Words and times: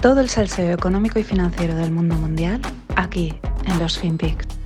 Todo 0.00 0.20
el 0.20 0.28
salseo 0.28 0.72
económico 0.72 1.18
y 1.18 1.24
financiero 1.24 1.74
del 1.74 1.90
mundo 1.90 2.14
mundial 2.14 2.60
aquí 2.94 3.34
en 3.66 3.78
los 3.80 3.98
FinPix. 3.98 4.57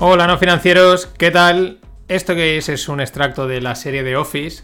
Hola 0.00 0.28
no 0.28 0.38
financieros, 0.38 1.06
¿qué 1.06 1.32
tal? 1.32 1.78
Esto 2.06 2.36
que 2.36 2.56
es 2.56 2.68
es 2.68 2.88
un 2.88 3.00
extracto 3.00 3.48
de 3.48 3.60
la 3.60 3.74
serie 3.74 4.04
de 4.04 4.14
Office 4.14 4.62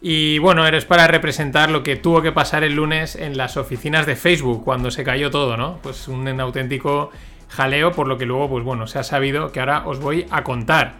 y 0.00 0.38
bueno, 0.38 0.64
eres 0.64 0.84
para 0.84 1.08
representar 1.08 1.72
lo 1.72 1.82
que 1.82 1.96
tuvo 1.96 2.22
que 2.22 2.30
pasar 2.30 2.62
el 2.62 2.76
lunes 2.76 3.16
en 3.16 3.36
las 3.36 3.56
oficinas 3.56 4.06
de 4.06 4.14
Facebook 4.14 4.62
cuando 4.62 4.92
se 4.92 5.02
cayó 5.02 5.28
todo, 5.32 5.56
¿no? 5.56 5.80
Pues 5.82 6.06
un 6.06 6.40
auténtico 6.40 7.10
jaleo 7.48 7.90
por 7.90 8.06
lo 8.06 8.16
que 8.16 8.26
luego 8.26 8.48
pues 8.48 8.62
bueno, 8.62 8.86
se 8.86 9.00
ha 9.00 9.02
sabido 9.02 9.50
que 9.50 9.58
ahora 9.58 9.82
os 9.88 9.98
voy 9.98 10.24
a 10.30 10.44
contar. 10.44 10.92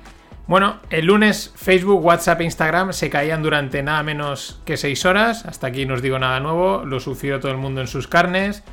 Bueno, 0.48 0.80
el 0.90 1.06
lunes 1.06 1.52
Facebook, 1.54 2.04
WhatsApp 2.04 2.40
e 2.40 2.44
Instagram 2.44 2.92
se 2.92 3.08
caían 3.08 3.44
durante 3.44 3.84
nada 3.84 4.02
menos 4.02 4.60
que 4.64 4.76
6 4.76 5.04
horas, 5.04 5.46
hasta 5.46 5.68
aquí 5.68 5.86
no 5.86 5.94
os 5.94 6.02
digo 6.02 6.18
nada 6.18 6.40
nuevo, 6.40 6.82
lo 6.84 6.98
sufrió 6.98 7.38
todo 7.38 7.52
el 7.52 7.58
mundo 7.58 7.82
en 7.82 7.86
sus 7.86 8.08
carnes 8.08 8.64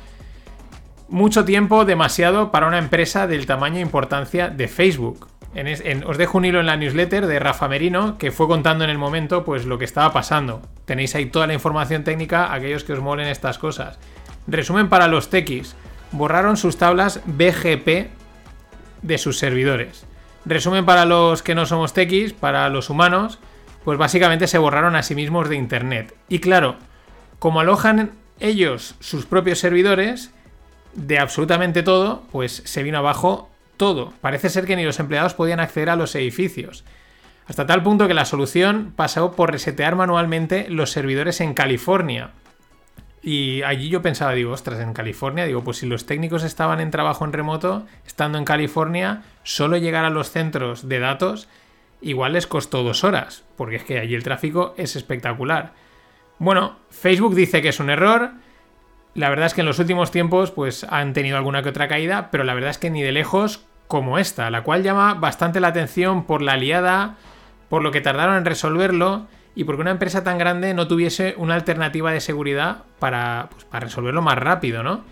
mucho 1.08 1.44
tiempo, 1.44 1.84
demasiado 1.84 2.50
para 2.50 2.66
una 2.66 2.78
empresa 2.78 3.26
del 3.26 3.46
tamaño 3.46 3.78
e 3.78 3.82
importancia 3.82 4.48
de 4.48 4.68
Facebook. 4.68 5.28
os 6.06 6.18
dejo 6.18 6.38
un 6.38 6.44
hilo 6.44 6.60
en 6.60 6.66
la 6.66 6.76
newsletter 6.76 7.26
de 7.26 7.38
Rafa 7.38 7.68
Merino 7.68 8.18
que 8.18 8.32
fue 8.32 8.48
contando 8.48 8.84
en 8.84 8.90
el 8.90 8.98
momento 8.98 9.44
pues 9.44 9.66
lo 9.66 9.78
que 9.78 9.84
estaba 9.84 10.12
pasando. 10.12 10.62
Tenéis 10.84 11.14
ahí 11.14 11.26
toda 11.26 11.46
la 11.46 11.54
información 11.54 12.04
técnica, 12.04 12.52
aquellos 12.52 12.84
que 12.84 12.92
os 12.92 13.00
molen 13.00 13.28
estas 13.28 13.58
cosas. 13.58 13.98
Resumen 14.46 14.88
para 14.88 15.08
los 15.08 15.30
techis. 15.30 15.76
Borraron 16.12 16.56
sus 16.56 16.76
tablas 16.76 17.20
BGP 17.26 18.10
de 19.02 19.18
sus 19.18 19.38
servidores. 19.38 20.06
Resumen 20.44 20.84
para 20.84 21.04
los 21.06 21.42
que 21.42 21.54
no 21.54 21.66
somos 21.66 21.92
techis, 21.92 22.32
para 22.32 22.68
los 22.68 22.90
humanos, 22.90 23.38
pues 23.84 23.98
básicamente 23.98 24.46
se 24.46 24.58
borraron 24.58 24.96
a 24.96 25.02
sí 25.02 25.14
mismos 25.14 25.48
de 25.48 25.56
internet. 25.56 26.14
Y 26.28 26.38
claro, 26.38 26.76
como 27.38 27.60
alojan 27.60 28.12
ellos 28.40 28.94
sus 29.00 29.26
propios 29.26 29.58
servidores, 29.58 30.32
de 30.94 31.18
absolutamente 31.18 31.82
todo, 31.82 32.22
pues 32.32 32.62
se 32.64 32.82
vino 32.82 32.98
abajo 32.98 33.50
todo. 33.76 34.12
Parece 34.20 34.48
ser 34.48 34.66
que 34.66 34.76
ni 34.76 34.84
los 34.84 35.00
empleados 35.00 35.34
podían 35.34 35.60
acceder 35.60 35.90
a 35.90 35.96
los 35.96 36.14
edificios. 36.14 36.84
Hasta 37.46 37.66
tal 37.66 37.82
punto 37.82 38.08
que 38.08 38.14
la 38.14 38.24
solución 38.24 38.92
pasó 38.96 39.32
por 39.32 39.52
resetear 39.52 39.96
manualmente 39.96 40.66
los 40.68 40.90
servidores 40.90 41.40
en 41.40 41.54
California. 41.54 42.30
Y 43.22 43.62
allí 43.62 43.88
yo 43.88 44.02
pensaba, 44.02 44.32
digo, 44.32 44.52
ostras, 44.52 44.80
en 44.80 44.92
California, 44.92 45.46
digo, 45.46 45.64
pues 45.64 45.78
si 45.78 45.86
los 45.86 46.06
técnicos 46.06 46.44
estaban 46.44 46.80
en 46.80 46.90
trabajo 46.90 47.24
en 47.24 47.32
remoto, 47.32 47.86
estando 48.06 48.38
en 48.38 48.44
California, 48.44 49.22
solo 49.42 49.76
llegar 49.78 50.04
a 50.04 50.10
los 50.10 50.30
centros 50.30 50.88
de 50.88 51.00
datos 51.00 51.48
igual 52.04 52.34
les 52.34 52.46
costó 52.46 52.82
dos 52.82 53.02
horas, 53.02 53.44
porque 53.56 53.76
es 53.76 53.84
que 53.84 53.98
allí 53.98 54.14
el 54.14 54.22
tráfico 54.22 54.74
es 54.76 54.94
espectacular. 54.94 55.72
Bueno, 56.38 56.76
Facebook 56.90 57.34
dice 57.34 57.62
que 57.62 57.70
es 57.70 57.80
un 57.80 57.88
error, 57.88 58.32
la 59.14 59.30
verdad 59.30 59.46
es 59.46 59.54
que 59.54 59.60
en 59.60 59.66
los 59.66 59.78
últimos 59.78 60.10
tiempos 60.10 60.50
pues 60.50 60.84
han 60.84 61.12
tenido 61.12 61.36
alguna 61.36 61.62
que 61.62 61.68
otra 61.68 61.88
caída, 61.88 62.30
pero 62.30 62.44
la 62.44 62.54
verdad 62.54 62.70
es 62.70 62.78
que 62.78 62.90
ni 62.90 63.02
de 63.02 63.12
lejos 63.12 63.64
como 63.86 64.18
esta, 64.18 64.50
la 64.50 64.62
cual 64.62 64.82
llama 64.82 65.14
bastante 65.14 65.60
la 65.60 65.68
atención 65.68 66.24
por 66.24 66.42
la 66.42 66.56
liada, 66.56 67.16
por 67.68 67.82
lo 67.82 67.90
que 67.90 68.00
tardaron 68.00 68.36
en 68.36 68.44
resolverlo 68.44 69.26
y 69.54 69.64
porque 69.64 69.82
una 69.82 69.92
empresa 69.92 70.24
tan 70.24 70.38
grande 70.38 70.74
no 70.74 70.88
tuviese 70.88 71.34
una 71.36 71.54
alternativa 71.54 72.10
de 72.12 72.20
seguridad 72.20 72.78
para, 72.98 73.48
pues, 73.52 73.64
para 73.64 73.86
resolverlo 73.86 74.22
más 74.22 74.38
rápido, 74.38 74.82
¿no? 74.82 75.04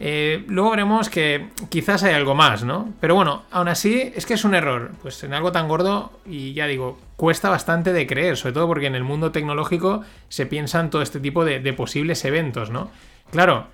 Eh, 0.00 0.44
luego 0.48 0.70
veremos 0.70 1.08
que 1.08 1.50
quizás 1.68 2.02
hay 2.02 2.14
algo 2.14 2.34
más, 2.34 2.64
¿no? 2.64 2.92
Pero 3.00 3.14
bueno, 3.14 3.44
aún 3.52 3.68
así 3.68 4.12
es 4.16 4.26
que 4.26 4.34
es 4.34 4.44
un 4.44 4.56
error. 4.56 4.90
Pues 5.02 5.22
en 5.22 5.32
algo 5.32 5.52
tan 5.52 5.68
gordo, 5.68 6.10
y 6.26 6.52
ya 6.52 6.66
digo, 6.66 6.98
cuesta 7.16 7.48
bastante 7.48 7.92
de 7.92 8.06
creer, 8.06 8.36
sobre 8.36 8.54
todo 8.54 8.66
porque 8.66 8.86
en 8.86 8.96
el 8.96 9.04
mundo 9.04 9.30
tecnológico 9.30 10.02
se 10.28 10.46
piensan 10.46 10.90
todo 10.90 11.02
este 11.02 11.20
tipo 11.20 11.44
de, 11.44 11.60
de 11.60 11.72
posibles 11.72 12.24
eventos, 12.24 12.70
¿no? 12.70 12.90
Claro, 13.34 13.66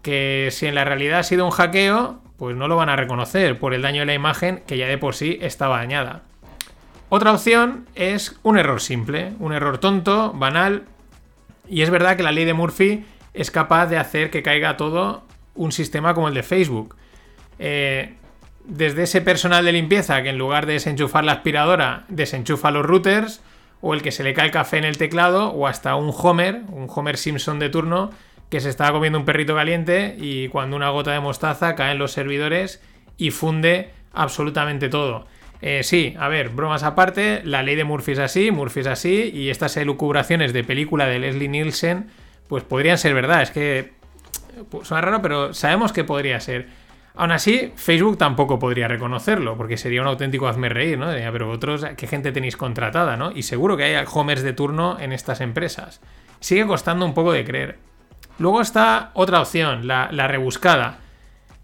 que 0.00 0.50
si 0.52 0.66
en 0.66 0.76
la 0.76 0.84
realidad 0.84 1.18
ha 1.18 1.22
sido 1.24 1.44
un 1.44 1.50
hackeo, 1.50 2.20
pues 2.36 2.54
no 2.54 2.68
lo 2.68 2.76
van 2.76 2.88
a 2.88 2.94
reconocer 2.94 3.58
por 3.58 3.74
el 3.74 3.82
daño 3.82 4.02
de 4.02 4.06
la 4.06 4.14
imagen 4.14 4.62
que 4.64 4.76
ya 4.76 4.86
de 4.86 4.96
por 4.96 5.16
sí 5.16 5.40
estaba 5.42 5.78
dañada. 5.78 6.22
Otra 7.08 7.32
opción 7.32 7.88
es 7.96 8.38
un 8.44 8.58
error 8.58 8.80
simple, 8.80 9.32
un 9.40 9.52
error 9.52 9.78
tonto, 9.78 10.32
banal, 10.34 10.84
y 11.68 11.82
es 11.82 11.90
verdad 11.90 12.16
que 12.16 12.22
la 12.22 12.30
ley 12.30 12.44
de 12.44 12.54
Murphy 12.54 13.06
es 13.34 13.50
capaz 13.50 13.86
de 13.86 13.98
hacer 13.98 14.30
que 14.30 14.44
caiga 14.44 14.76
todo 14.76 15.24
un 15.56 15.72
sistema 15.72 16.14
como 16.14 16.28
el 16.28 16.34
de 16.34 16.44
Facebook. 16.44 16.94
Eh, 17.58 18.14
desde 18.66 19.02
ese 19.02 19.20
personal 19.20 19.64
de 19.64 19.72
limpieza 19.72 20.22
que 20.22 20.28
en 20.28 20.38
lugar 20.38 20.66
de 20.66 20.74
desenchufar 20.74 21.24
la 21.24 21.32
aspiradora, 21.32 22.04
desenchufa 22.06 22.70
los 22.70 22.86
routers, 22.86 23.42
o 23.80 23.94
el 23.94 24.02
que 24.02 24.12
se 24.12 24.22
le 24.22 24.32
cae 24.32 24.46
el 24.46 24.52
café 24.52 24.78
en 24.78 24.84
el 24.84 24.96
teclado, 24.96 25.48
o 25.48 25.66
hasta 25.66 25.96
un 25.96 26.14
Homer, 26.16 26.62
un 26.68 26.86
Homer 26.88 27.16
Simpson 27.16 27.58
de 27.58 27.68
turno, 27.68 28.10
que 28.50 28.60
se 28.60 28.70
estaba 28.70 28.92
comiendo 28.92 29.18
un 29.18 29.24
perrito 29.24 29.54
caliente 29.54 30.16
y 30.18 30.48
cuando 30.48 30.76
una 30.76 30.90
gota 30.90 31.12
de 31.12 31.20
mostaza 31.20 31.74
cae 31.74 31.92
en 31.92 31.98
los 31.98 32.12
servidores 32.12 32.82
y 33.16 33.30
funde 33.30 33.90
absolutamente 34.12 34.88
todo. 34.88 35.26
Eh, 35.60 35.82
sí, 35.82 36.14
a 36.18 36.28
ver, 36.28 36.50
bromas 36.50 36.82
aparte, 36.82 37.42
la 37.44 37.62
ley 37.62 37.74
de 37.74 37.84
Murphy 37.84 38.12
es 38.12 38.18
así, 38.20 38.50
Murphy 38.50 38.80
es 38.80 38.86
así, 38.86 39.30
y 39.34 39.50
estas 39.50 39.76
elucubraciones 39.76 40.52
de 40.52 40.64
película 40.64 41.06
de 41.06 41.18
Leslie 41.18 41.48
Nielsen, 41.48 42.06
pues 42.48 42.62
podrían 42.62 42.96
ser 42.96 43.14
verdad. 43.14 43.42
Es 43.42 43.50
que 43.50 43.92
pues, 44.70 44.88
suena 44.88 45.00
raro, 45.00 45.22
pero 45.22 45.52
sabemos 45.52 45.92
que 45.92 46.04
podría 46.04 46.40
ser. 46.40 46.66
Aún 47.16 47.32
así, 47.32 47.72
Facebook 47.74 48.16
tampoco 48.16 48.60
podría 48.60 48.86
reconocerlo, 48.86 49.56
porque 49.56 49.76
sería 49.76 50.00
un 50.00 50.06
auténtico 50.06 50.46
hazme 50.46 50.68
reír, 50.68 50.96
¿no? 50.96 51.08
Pero 51.10 51.50
otros, 51.50 51.84
¿qué 51.96 52.06
gente 52.06 52.30
tenéis 52.30 52.56
contratada, 52.56 53.16
no? 53.16 53.32
Y 53.32 53.42
seguro 53.42 53.76
que 53.76 53.82
hay 53.82 54.04
homers 54.12 54.42
de 54.42 54.52
turno 54.52 54.96
en 55.00 55.12
estas 55.12 55.40
empresas. 55.40 56.00
Sigue 56.38 56.64
costando 56.68 57.04
un 57.04 57.14
poco 57.14 57.32
de 57.32 57.44
creer. 57.44 57.87
Luego 58.38 58.60
está 58.60 59.10
otra 59.14 59.40
opción, 59.40 59.86
la, 59.86 60.08
rebuscada, 60.28 60.98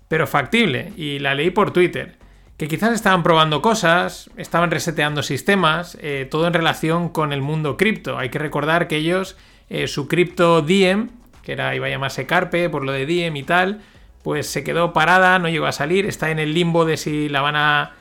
pero 0.09 0.27
factible, 0.27 0.93
y 0.97 1.21
la 1.21 1.35
leí 1.35 1.51
por 1.51 1.73
Twitter, 1.73 2.17
que 2.57 2.69
quizás 2.69 2.93
estaban 2.93 3.23
probando 3.23 3.62
cosas, 3.62 4.31
estaban 4.37 4.71
reseteando 4.71 5.23
sistemas, 5.23 5.97
eh, 6.01 6.27
todo 6.31 6.47
en 6.47 6.53
relación 6.53 7.09
con 7.09 7.33
el 7.33 7.43
mundo 7.43 7.77
cripto. 7.77 8.19
Hay 8.19 8.29
que 8.29 8.39
recordar 8.39 8.89
que 8.89 8.97
ellos, 8.97 9.37
eh, 9.69 9.87
su 9.87 10.09
cripto 10.09 10.62
Diem, 10.62 11.11
que 11.43 11.53
era, 11.53 11.75
iba 11.75 11.87
a 11.87 11.91
llamarse 11.91 12.27
Carpe 12.27 12.69
por 12.69 12.85
lo 12.85 12.93
de 12.93 13.06
Diem 13.06 13.37
y 13.37 13.43
tal, 13.45 13.81
pues 14.25 14.49
se 14.49 14.65
quedó 14.65 14.93
parada, 14.93 15.39
no 15.39 15.49
llegó 15.49 15.67
a 15.67 15.73
salir, 15.73 16.06
está 16.06 16.31
en 16.31 16.39
el 16.39 16.55
limbo 16.55 16.85
de 16.85 16.97
si 16.97 17.29
la 17.29 17.41
van 17.41 17.56
a, 17.56 17.93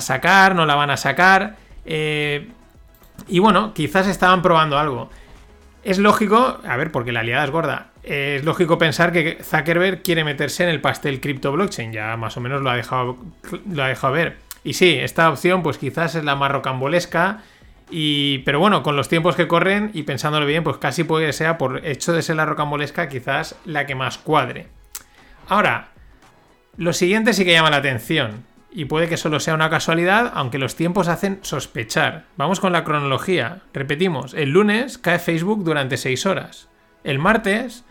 sacar, 0.00 0.54
no 0.54 0.64
la 0.64 0.76
van 0.76 0.90
a 0.90 0.96
sacar. 0.96 1.56
Eh, 1.84 2.48
y 3.28 3.38
bueno, 3.40 3.74
quizás 3.74 4.06
estaban 4.06 4.40
probando 4.40 4.78
algo. 4.78 5.10
Es 5.84 5.98
lógico, 5.98 6.60
a 6.66 6.76
ver, 6.78 6.90
porque 6.90 7.12
la 7.12 7.20
aliada 7.20 7.44
es 7.44 7.50
gorda, 7.50 7.88
es 8.02 8.42
lógico 8.42 8.78
pensar 8.78 9.12
que 9.12 9.38
Zuckerberg 9.42 10.02
quiere 10.02 10.24
meterse 10.24 10.64
en 10.64 10.70
el 10.70 10.80
pastel 10.80 11.20
cripto 11.20 11.52
blockchain, 11.52 11.92
ya 11.92 12.16
más 12.16 12.38
o 12.38 12.40
menos 12.40 12.62
lo 12.62 12.70
ha 12.70 12.76
dejado, 12.76 13.18
lo 13.70 13.82
ha 13.82 13.88
dejado 13.88 14.14
ver. 14.14 14.38
Y 14.64 14.72
sí, 14.72 14.96
esta 14.98 15.28
opción 15.28 15.62
pues 15.62 15.76
quizás 15.76 16.14
es 16.14 16.24
la 16.24 16.36
más 16.36 16.50
rocambolesca, 16.50 17.42
y, 17.90 18.38
pero 18.38 18.60
bueno, 18.60 18.82
con 18.82 18.96
los 18.96 19.10
tiempos 19.10 19.36
que 19.36 19.46
corren 19.46 19.90
y 19.92 20.04
pensándolo 20.04 20.46
bien, 20.46 20.64
pues 20.64 20.78
casi 20.78 21.04
puede 21.04 21.26
que 21.26 21.32
sea, 21.34 21.58
por 21.58 21.84
hecho 21.86 22.14
de 22.14 22.22
ser 22.22 22.36
la 22.36 22.46
rocambolesca, 22.46 23.10
quizás 23.10 23.56
la 23.66 23.84
que 23.84 23.94
más 23.94 24.16
cuadre. 24.16 24.68
Ahora, 25.48 25.88
lo 26.78 26.94
siguiente 26.94 27.34
sí 27.34 27.44
que 27.44 27.52
llama 27.52 27.68
la 27.68 27.76
atención 27.76 28.44
y 28.76 28.86
puede 28.86 29.08
que 29.08 29.16
solo 29.16 29.38
sea 29.38 29.54
una 29.54 29.70
casualidad, 29.70 30.32
aunque 30.34 30.58
los 30.58 30.74
tiempos 30.74 31.06
hacen 31.06 31.38
sospechar. 31.42 32.24
Vamos 32.36 32.58
con 32.58 32.72
la 32.72 32.82
cronología. 32.82 33.60
Repetimos, 33.72 34.34
el 34.34 34.50
lunes 34.50 34.98
cae 34.98 35.20
Facebook 35.20 35.62
durante 35.62 35.96
6 35.96 36.26
horas. 36.26 36.68
El 37.04 37.20
martes, 37.20 37.84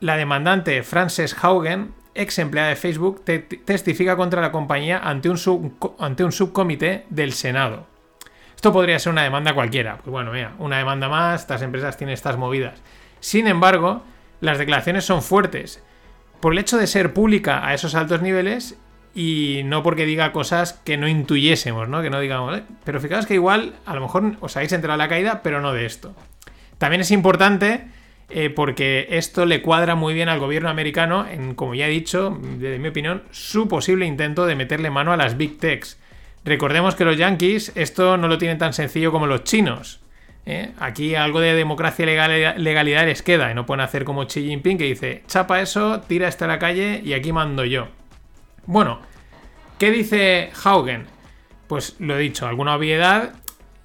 la 0.00 0.18
demandante 0.18 0.82
Frances 0.82 1.34
Haugen, 1.42 1.94
ex 2.14 2.38
empleada 2.38 2.68
de 2.68 2.76
Facebook, 2.76 3.24
testifica 3.24 4.14
contra 4.16 4.42
la 4.42 4.52
compañía 4.52 4.98
ante 4.98 5.30
un, 5.30 5.78
ante 5.98 6.24
un 6.24 6.32
subcomité 6.32 7.06
del 7.08 7.32
Senado. 7.32 7.86
Esto 8.54 8.70
podría 8.70 8.98
ser 8.98 9.12
una 9.12 9.22
demanda 9.22 9.54
cualquiera. 9.54 9.96
Pues 9.96 10.12
bueno, 10.12 10.30
mira, 10.30 10.52
una 10.58 10.76
demanda 10.76 11.08
más, 11.08 11.40
estas 11.40 11.62
empresas 11.62 11.96
tienen 11.96 12.12
estas 12.12 12.36
movidas. 12.36 12.82
Sin 13.20 13.46
embargo, 13.46 14.02
las 14.40 14.58
declaraciones 14.58 15.06
son 15.06 15.22
fuertes. 15.22 15.82
Por 16.40 16.52
el 16.52 16.58
hecho 16.58 16.76
de 16.76 16.86
ser 16.86 17.14
pública 17.14 17.66
a 17.66 17.72
esos 17.72 17.94
altos 17.94 18.20
niveles 18.20 18.76
y 19.14 19.62
no 19.64 19.82
porque 19.82 20.06
diga 20.06 20.32
cosas 20.32 20.74
que 20.84 20.96
no 20.96 21.08
intuyésemos, 21.08 21.88
¿no? 21.88 22.02
Que 22.02 22.10
no 22.10 22.20
digamos, 22.20 22.58
¿eh? 22.58 22.62
pero 22.84 23.00
fijaos 23.00 23.26
que 23.26 23.34
igual 23.34 23.74
a 23.84 23.94
lo 23.94 24.00
mejor 24.00 24.36
os 24.40 24.56
habéis 24.56 24.72
enterado 24.72 24.98
de 24.98 25.04
la 25.04 25.08
caída, 25.08 25.42
pero 25.42 25.60
no 25.60 25.72
de 25.72 25.86
esto. 25.86 26.14
También 26.78 27.02
es 27.02 27.10
importante 27.10 27.84
eh, 28.30 28.48
porque 28.48 29.08
esto 29.10 29.44
le 29.44 29.60
cuadra 29.60 29.94
muy 29.94 30.14
bien 30.14 30.28
al 30.28 30.38
gobierno 30.38 30.70
americano 30.70 31.26
en, 31.28 31.54
como 31.54 31.74
ya 31.74 31.86
he 31.86 31.90
dicho, 31.90 32.38
desde 32.40 32.78
mi 32.78 32.88
opinión, 32.88 33.22
su 33.30 33.68
posible 33.68 34.06
intento 34.06 34.46
de 34.46 34.56
meterle 34.56 34.90
mano 34.90 35.12
a 35.12 35.16
las 35.16 35.36
big 35.36 35.58
techs. 35.58 35.98
Recordemos 36.44 36.94
que 36.94 37.04
los 37.04 37.18
yankees 37.18 37.72
esto 37.74 38.16
no 38.16 38.28
lo 38.28 38.38
tienen 38.38 38.58
tan 38.58 38.72
sencillo 38.72 39.12
como 39.12 39.26
los 39.26 39.44
chinos. 39.44 40.00
¿eh? 40.46 40.72
Aquí 40.78 41.14
algo 41.14 41.40
de 41.40 41.54
democracia 41.54 42.04
y 42.04 42.58
legalidad 42.60 43.06
les 43.06 43.22
queda 43.22 43.50
y 43.50 43.54
no 43.54 43.66
pueden 43.66 43.82
hacer 43.82 44.04
como 44.04 44.26
Xi 44.26 44.46
Jinping 44.48 44.78
que 44.78 44.84
dice, 44.84 45.22
chapa 45.28 45.60
eso, 45.60 46.00
tira 46.00 46.28
esto 46.28 46.46
a 46.46 46.48
la 46.48 46.58
calle 46.58 47.02
y 47.04 47.12
aquí 47.12 47.32
mando 47.32 47.64
yo. 47.64 47.88
Bueno, 48.66 49.00
¿qué 49.78 49.90
dice 49.90 50.50
Haugen? 50.62 51.06
Pues 51.66 51.96
lo 51.98 52.16
he 52.16 52.20
dicho, 52.20 52.46
alguna 52.46 52.76
obviedad 52.76 53.34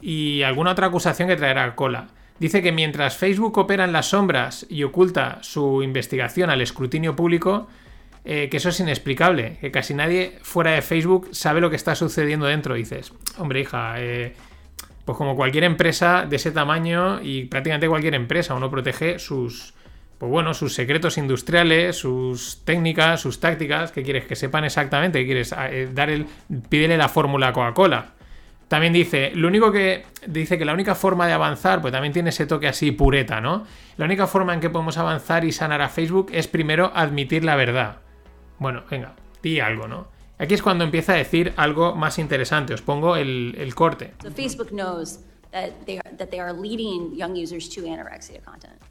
y 0.01 0.43
alguna 0.43 0.71
otra 0.71 0.87
acusación 0.87 1.27
que 1.27 1.35
traerá 1.35 1.75
cola. 1.75 2.09
Dice 2.39 2.61
que 2.61 2.71
mientras 2.71 3.17
Facebook 3.17 3.57
opera 3.57 3.85
en 3.85 3.91
las 3.91 4.09
sombras 4.09 4.67
y 4.69 4.83
oculta 4.83 5.39
su 5.41 5.81
investigación 5.81 6.51
al 6.51 6.61
escrutinio 6.61 7.15
público, 7.15 7.67
eh, 8.23 8.49
que 8.49 8.57
eso 8.57 8.69
es 8.69 8.79
inexplicable, 8.79 9.57
que 9.59 9.71
casi 9.71 9.95
nadie 9.95 10.37
fuera 10.43 10.71
de 10.71 10.83
Facebook 10.83 11.29
sabe 11.31 11.61
lo 11.61 11.69
que 11.71 11.75
está 11.75 11.95
sucediendo 11.95 12.45
dentro. 12.45 12.75
dices, 12.75 13.13
hombre 13.37 13.61
hija, 13.61 13.95
eh, 13.97 14.35
pues 15.05 15.17
como 15.17 15.35
cualquier 15.35 15.63
empresa 15.63 16.25
de 16.29 16.35
ese 16.35 16.51
tamaño 16.51 17.21
y 17.23 17.45
prácticamente 17.45 17.87
cualquier 17.87 18.13
empresa, 18.13 18.53
uno 18.53 18.69
protege 18.69 19.17
sus, 19.17 19.73
pues 20.17 20.31
bueno, 20.31 20.53
sus 20.53 20.73
secretos 20.73 21.17
industriales, 21.17 21.95
sus 21.95 22.63
técnicas, 22.65 23.21
sus 23.21 23.39
tácticas, 23.39 23.91
que 23.91 24.01
quieres 24.03 24.25
que 24.25 24.35
sepan 24.35 24.63
exactamente, 24.63 25.19
que 25.19 25.25
quieres 25.25 25.53
eh, 25.57 25.89
dar 25.93 26.09
el, 26.09 26.25
pídele 26.69 26.97
la 26.97 27.07
fórmula 27.07 27.53
Coca-Cola. 27.53 28.13
También 28.67 28.91
dice, 28.91 29.31
lo 29.33 29.47
único 29.47 29.71
que 29.71 30.05
dice 30.27 30.57
que 30.57 30.65
la 30.65 30.73
única 30.73 30.95
forma 30.95 31.27
de 31.27 31.33
avanzar, 31.33 31.81
pues 31.81 31.93
también 31.93 32.13
tiene 32.13 32.31
ese 32.31 32.45
toque 32.45 32.67
así 32.67 32.91
pureta, 32.91 33.39
¿no? 33.39 33.65
La 33.95 34.05
única 34.05 34.27
forma 34.27 34.53
en 34.53 34.59
que 34.59 34.69
podemos 34.69 34.97
avanzar 34.97 35.45
y 35.45 35.53
sanar 35.53 35.81
a 35.81 35.87
Facebook 35.87 36.29
es 36.33 36.47
primero 36.47 36.91
admitir 36.93 37.45
la 37.45 37.55
verdad. 37.55 37.99
Bueno, 38.59 38.83
venga, 38.89 39.13
di 39.41 39.59
algo, 39.59 39.87
¿no? 39.87 40.07
Aquí 40.39 40.53
es 40.53 40.61
cuando 40.61 40.83
empieza 40.83 41.13
a 41.13 41.15
decir 41.15 41.53
algo 41.55 41.95
más 41.95 42.19
interesante. 42.19 42.73
Os 42.73 42.81
pongo 42.81 43.15
el, 43.15 43.73
corte. 43.73 44.13
Facebook 44.35 44.69
knows 44.71 45.19
that 45.51 45.71
they 46.29 46.39
are 46.39 46.53
leading 46.53 47.15
young 47.15 47.35
users 47.35 47.69
to 47.69 47.81
anorexia 47.81 48.41
content. 48.41 48.81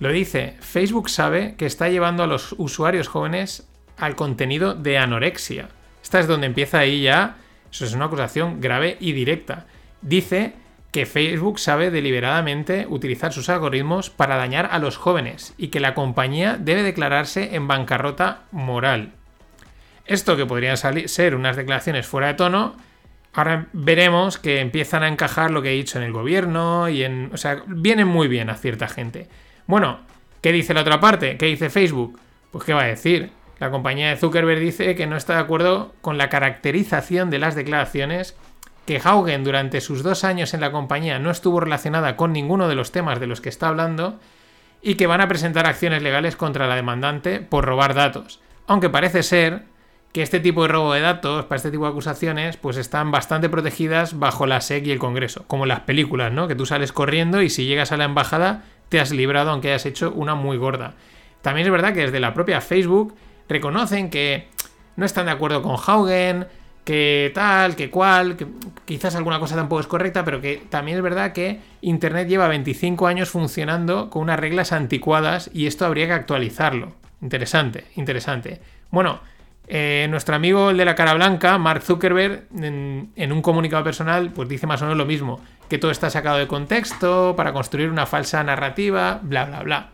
Lo 0.00 0.10
dice, 0.10 0.56
Facebook 0.60 1.08
sabe 1.08 1.54
que 1.56 1.66
está 1.66 1.88
llevando 1.88 2.24
a 2.24 2.26
los 2.26 2.54
usuarios 2.58 3.06
jóvenes 3.06 3.68
al 3.96 4.16
contenido 4.16 4.74
de 4.74 4.98
anorexia. 4.98 5.68
Esta 6.02 6.18
es 6.18 6.26
donde 6.26 6.46
empieza 6.46 6.80
ahí 6.80 7.02
ya 7.02 7.36
eso 7.70 7.84
es 7.84 7.94
una 7.94 8.06
acusación 8.06 8.60
grave 8.60 8.96
y 9.00 9.12
directa. 9.12 9.66
Dice 10.02 10.54
que 10.90 11.06
Facebook 11.06 11.60
sabe 11.60 11.90
deliberadamente 11.90 12.86
utilizar 12.88 13.32
sus 13.32 13.48
algoritmos 13.48 14.10
para 14.10 14.36
dañar 14.36 14.68
a 14.72 14.80
los 14.80 14.96
jóvenes 14.96 15.54
y 15.56 15.68
que 15.68 15.78
la 15.78 15.94
compañía 15.94 16.56
debe 16.58 16.82
declararse 16.82 17.54
en 17.54 17.68
bancarrota 17.68 18.42
moral. 18.50 19.12
Esto 20.04 20.36
que 20.36 20.46
podrían 20.46 20.76
ser 20.76 21.36
unas 21.36 21.56
declaraciones 21.56 22.08
fuera 22.08 22.28
de 22.28 22.34
tono, 22.34 22.74
ahora 23.32 23.68
veremos 23.72 24.38
que 24.38 24.58
empiezan 24.58 25.04
a 25.04 25.08
encajar 25.08 25.52
lo 25.52 25.62
que 25.62 25.70
he 25.70 25.76
dicho 25.76 25.98
en 25.98 26.04
el 26.04 26.12
gobierno 26.12 26.88
y 26.88 27.04
en... 27.04 27.30
O 27.32 27.36
sea, 27.36 27.62
vienen 27.66 28.08
muy 28.08 28.26
bien 28.26 28.50
a 28.50 28.56
cierta 28.56 28.88
gente. 28.88 29.28
Bueno, 29.70 30.00
¿qué 30.40 30.50
dice 30.50 30.74
la 30.74 30.80
otra 30.80 30.98
parte? 30.98 31.36
¿Qué 31.36 31.46
dice 31.46 31.70
Facebook? 31.70 32.18
Pues 32.50 32.64
¿qué 32.64 32.74
va 32.74 32.82
a 32.82 32.86
decir? 32.86 33.30
La 33.60 33.70
compañía 33.70 34.08
de 34.08 34.16
Zuckerberg 34.16 34.58
dice 34.58 34.96
que 34.96 35.06
no 35.06 35.16
está 35.16 35.34
de 35.34 35.38
acuerdo 35.38 35.94
con 36.00 36.18
la 36.18 36.28
caracterización 36.28 37.30
de 37.30 37.38
las 37.38 37.54
declaraciones, 37.54 38.36
que 38.84 39.00
Haugen 39.02 39.44
durante 39.44 39.80
sus 39.80 40.02
dos 40.02 40.24
años 40.24 40.54
en 40.54 40.60
la 40.60 40.72
compañía 40.72 41.20
no 41.20 41.30
estuvo 41.30 41.60
relacionada 41.60 42.16
con 42.16 42.32
ninguno 42.32 42.66
de 42.66 42.74
los 42.74 42.90
temas 42.90 43.20
de 43.20 43.28
los 43.28 43.40
que 43.40 43.48
está 43.48 43.68
hablando 43.68 44.18
y 44.82 44.96
que 44.96 45.06
van 45.06 45.20
a 45.20 45.28
presentar 45.28 45.68
acciones 45.68 46.02
legales 46.02 46.34
contra 46.34 46.66
la 46.66 46.74
demandante 46.74 47.38
por 47.38 47.64
robar 47.64 47.94
datos. 47.94 48.40
Aunque 48.66 48.90
parece 48.90 49.22
ser 49.22 49.66
que 50.12 50.22
este 50.22 50.40
tipo 50.40 50.62
de 50.62 50.68
robo 50.68 50.94
de 50.94 51.00
datos, 51.00 51.44
para 51.44 51.58
este 51.58 51.70
tipo 51.70 51.84
de 51.84 51.90
acusaciones, 51.90 52.56
pues 52.56 52.76
están 52.76 53.12
bastante 53.12 53.48
protegidas 53.48 54.18
bajo 54.18 54.46
la 54.46 54.62
SEC 54.62 54.88
y 54.88 54.90
el 54.90 54.98
Congreso, 54.98 55.44
como 55.46 55.64
las 55.64 55.80
películas, 55.80 56.32
¿no? 56.32 56.48
Que 56.48 56.56
tú 56.56 56.66
sales 56.66 56.90
corriendo 56.90 57.40
y 57.40 57.50
si 57.50 57.66
llegas 57.66 57.92
a 57.92 57.96
la 57.96 58.06
embajada 58.06 58.64
te 58.90 59.00
has 59.00 59.10
librado 59.12 59.50
aunque 59.50 59.68
hayas 59.68 59.86
hecho 59.86 60.12
una 60.12 60.34
muy 60.34 60.58
gorda. 60.58 60.94
También 61.40 61.66
es 61.66 61.72
verdad 61.72 61.94
que 61.94 62.00
desde 62.00 62.20
la 62.20 62.34
propia 62.34 62.60
Facebook 62.60 63.14
reconocen 63.48 64.10
que 64.10 64.48
no 64.96 65.06
están 65.06 65.26
de 65.26 65.32
acuerdo 65.32 65.62
con 65.62 65.76
Haugen, 65.84 66.46
que 66.84 67.30
tal, 67.34 67.76
que 67.76 67.88
cual, 67.88 68.36
que 68.36 68.46
quizás 68.84 69.14
alguna 69.14 69.38
cosa 69.38 69.54
tampoco 69.56 69.80
es 69.80 69.86
correcta, 69.86 70.24
pero 70.24 70.40
que 70.40 70.62
también 70.68 70.98
es 70.98 71.02
verdad 71.02 71.32
que 71.32 71.60
Internet 71.80 72.28
lleva 72.28 72.48
25 72.48 73.06
años 73.06 73.30
funcionando 73.30 74.10
con 74.10 74.22
unas 74.22 74.40
reglas 74.40 74.72
anticuadas 74.72 75.50
y 75.54 75.66
esto 75.66 75.86
habría 75.86 76.06
que 76.06 76.12
actualizarlo. 76.12 76.92
Interesante, 77.22 77.84
interesante. 77.96 78.60
Bueno, 78.90 79.20
eh, 79.70 80.06
nuestro 80.10 80.34
amigo 80.34 80.70
el 80.70 80.76
de 80.76 80.84
la 80.84 80.94
cara 80.94 81.14
blanca, 81.14 81.56
Mark 81.56 81.82
Zuckerberg, 81.82 82.48
en, 82.58 83.12
en, 83.16 83.32
un 83.32 83.40
comunicado 83.40 83.84
personal, 83.84 84.32
pues 84.32 84.48
dice 84.48 84.66
más 84.66 84.82
o 84.82 84.84
menos 84.84 84.98
lo 84.98 85.06
mismo, 85.06 85.40
que 85.68 85.78
todo 85.78 85.90
está 85.90 86.10
sacado 86.10 86.38
de 86.38 86.46
contexto 86.46 87.34
para 87.36 87.52
construir 87.52 87.88
una 87.88 88.06
falsa 88.06 88.42
narrativa, 88.44 89.20
bla, 89.22 89.44
bla, 89.46 89.62
bla. 89.62 89.90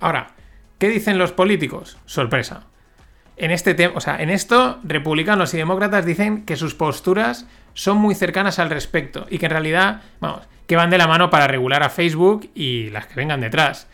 Ahora, 0.00 0.36
¿Qué 0.78 0.90
dicen 0.90 1.16
los 1.16 1.32
políticos? 1.32 1.96
Sorpresa. 2.04 2.64
En 3.38 3.50
este 3.50 3.72
tema, 3.72 3.94
o 3.96 4.00
sea, 4.00 4.20
en 4.20 4.28
esto, 4.28 4.78
republicanos 4.82 5.54
y 5.54 5.56
demócratas 5.56 6.04
dicen 6.04 6.44
que 6.44 6.56
sus 6.56 6.74
posturas 6.74 7.46
son 7.72 7.96
muy 7.96 8.14
cercanas 8.14 8.58
al 8.58 8.68
respecto 8.68 9.26
y 9.30 9.38
que 9.38 9.46
en 9.46 9.52
realidad, 9.52 10.02
vamos, 10.20 10.42
que 10.66 10.76
van 10.76 10.90
de 10.90 10.98
la 10.98 11.06
mano 11.06 11.30
para 11.30 11.46
regular 11.46 11.82
a 11.82 11.88
Facebook 11.88 12.50
y 12.54 12.90
las 12.90 13.06
que 13.06 13.14
vengan 13.14 13.40
detrás. 13.40 13.88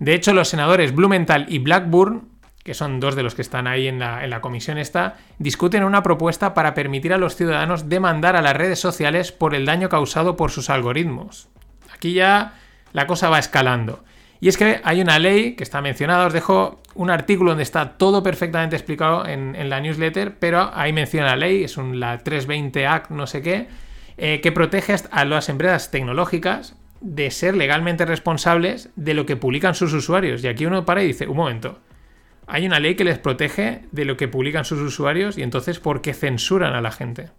De 0.00 0.14
hecho, 0.14 0.32
los 0.32 0.48
senadores 0.48 0.92
Blumenthal 0.92 1.46
y 1.48 1.58
Blackburn, 1.58 2.28
que 2.64 2.74
son 2.74 2.98
dos 2.98 3.14
de 3.14 3.22
los 3.22 3.34
que 3.34 3.42
están 3.42 3.66
ahí 3.66 3.86
en 3.86 3.98
la, 3.98 4.40
comisión 4.40 4.78
esta, 4.78 5.18
discuten 5.38 5.84
una 5.84 6.02
propuesta 6.02 6.54
para 6.54 6.72
permitir 6.72 7.12
a 7.12 7.18
los 7.18 7.36
ciudadanos 7.36 7.90
demandar 7.90 8.36
a 8.36 8.42
las 8.42 8.56
redes 8.56 8.80
sociales 8.80 9.32
por 9.32 9.54
el 9.54 9.66
daño 9.66 9.90
causado 9.90 10.36
por 10.36 10.50
sus 10.50 10.70
algoritmos. 10.70 11.48
Aquí 11.94 12.14
ya 12.14 12.54
la 12.94 13.06
cosa 13.06 13.28
va 13.28 13.38
escalando. 13.38 14.02
Y 14.40 14.48
es 14.48 14.56
que 14.56 14.80
hay 14.82 15.02
una 15.02 15.18
ley 15.18 15.56
que 15.56 15.62
está 15.62 15.82
mencionada, 15.82 16.26
os 16.26 16.32
dejo 16.32 16.80
un 16.94 17.10
artículo 17.10 17.50
donde 17.50 17.62
está 17.62 17.98
todo 17.98 18.22
perfectamente 18.22 18.76
explicado 18.76 19.26
en, 19.26 19.68
la 19.68 19.80
newsletter, 19.80 20.38
pero 20.38 20.70
ahí 20.74 20.92
menciona 20.94 21.28
la 21.28 21.36
ley, 21.36 21.64
es 21.64 21.76
la 21.76 22.18
320 22.18 22.86
Act, 22.86 23.10
no 23.10 23.26
sé 23.26 23.42
qué, 23.42 23.68
eh, 24.16 24.40
que 24.40 24.52
protege 24.52 24.96
a 25.10 25.24
las 25.26 25.50
empresas 25.50 25.90
tecnológicas 25.90 26.76
de 27.02 27.30
ser 27.30 27.56
legalmente 27.56 28.06
responsables 28.06 28.88
de 28.96 29.12
lo 29.12 29.26
que 29.26 29.36
publican 29.36 29.74
sus 29.74 29.92
usuarios. 29.92 30.42
Y 30.42 30.48
aquí 30.48 30.64
uno 30.64 30.86
para 30.86 31.02
y 31.02 31.08
dice, 31.08 31.26
un 31.26 31.36
momento, 31.36 31.78
hay 32.46 32.66
una 32.66 32.80
ley 32.80 32.94
que 32.94 33.04
les 33.04 33.18
protege 33.18 33.82
de 33.92 34.04
lo 34.04 34.16
que 34.16 34.28
publican 34.28 34.64
sus 34.64 34.80
usuarios 34.80 35.38
y 35.38 35.42
entonces 35.42 35.78
¿por 35.78 36.00
qué 36.00 36.14
censuran 36.14 36.74
a 36.74 36.80
la 36.80 36.90
gente? 36.90 37.30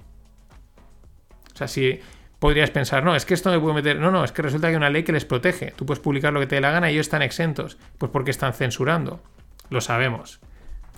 O 1.54 1.58
sea, 1.58 1.68
si 1.68 2.02
podrías 2.40 2.70
pensar, 2.70 3.04
no, 3.04 3.16
es 3.16 3.26
que 3.26 3.34
esto 3.34 3.50
me 3.50 3.60
puede 3.60 3.76
meter. 3.76 3.98
No, 3.98 4.12
no, 4.12 4.24
es 4.24 4.32
que 4.32 4.42
resulta 4.42 4.68
que 4.68 4.72
hay 4.72 4.76
una 4.76 4.90
ley 4.90 5.04
que 5.04 5.14
les 5.14 5.26
protege. 5.26 5.74
Tú 5.76 5.86
puedes 5.86 6.02
publicar 6.02 6.34
lo 6.34 6.40
que 6.40 6.48
te 6.48 6.56
dé 6.56 6.62
la 6.62 6.72
gana 6.72 6.92
y 6.92 6.94
ellos 6.94 7.08
están 7.08 7.22
exentos. 7.22 7.78
Pues 7.98 8.12
porque 8.12 8.32
están 8.32 8.54
censurando. 8.54 9.24
Lo 9.70 9.82
sabemos. 9.82 10.42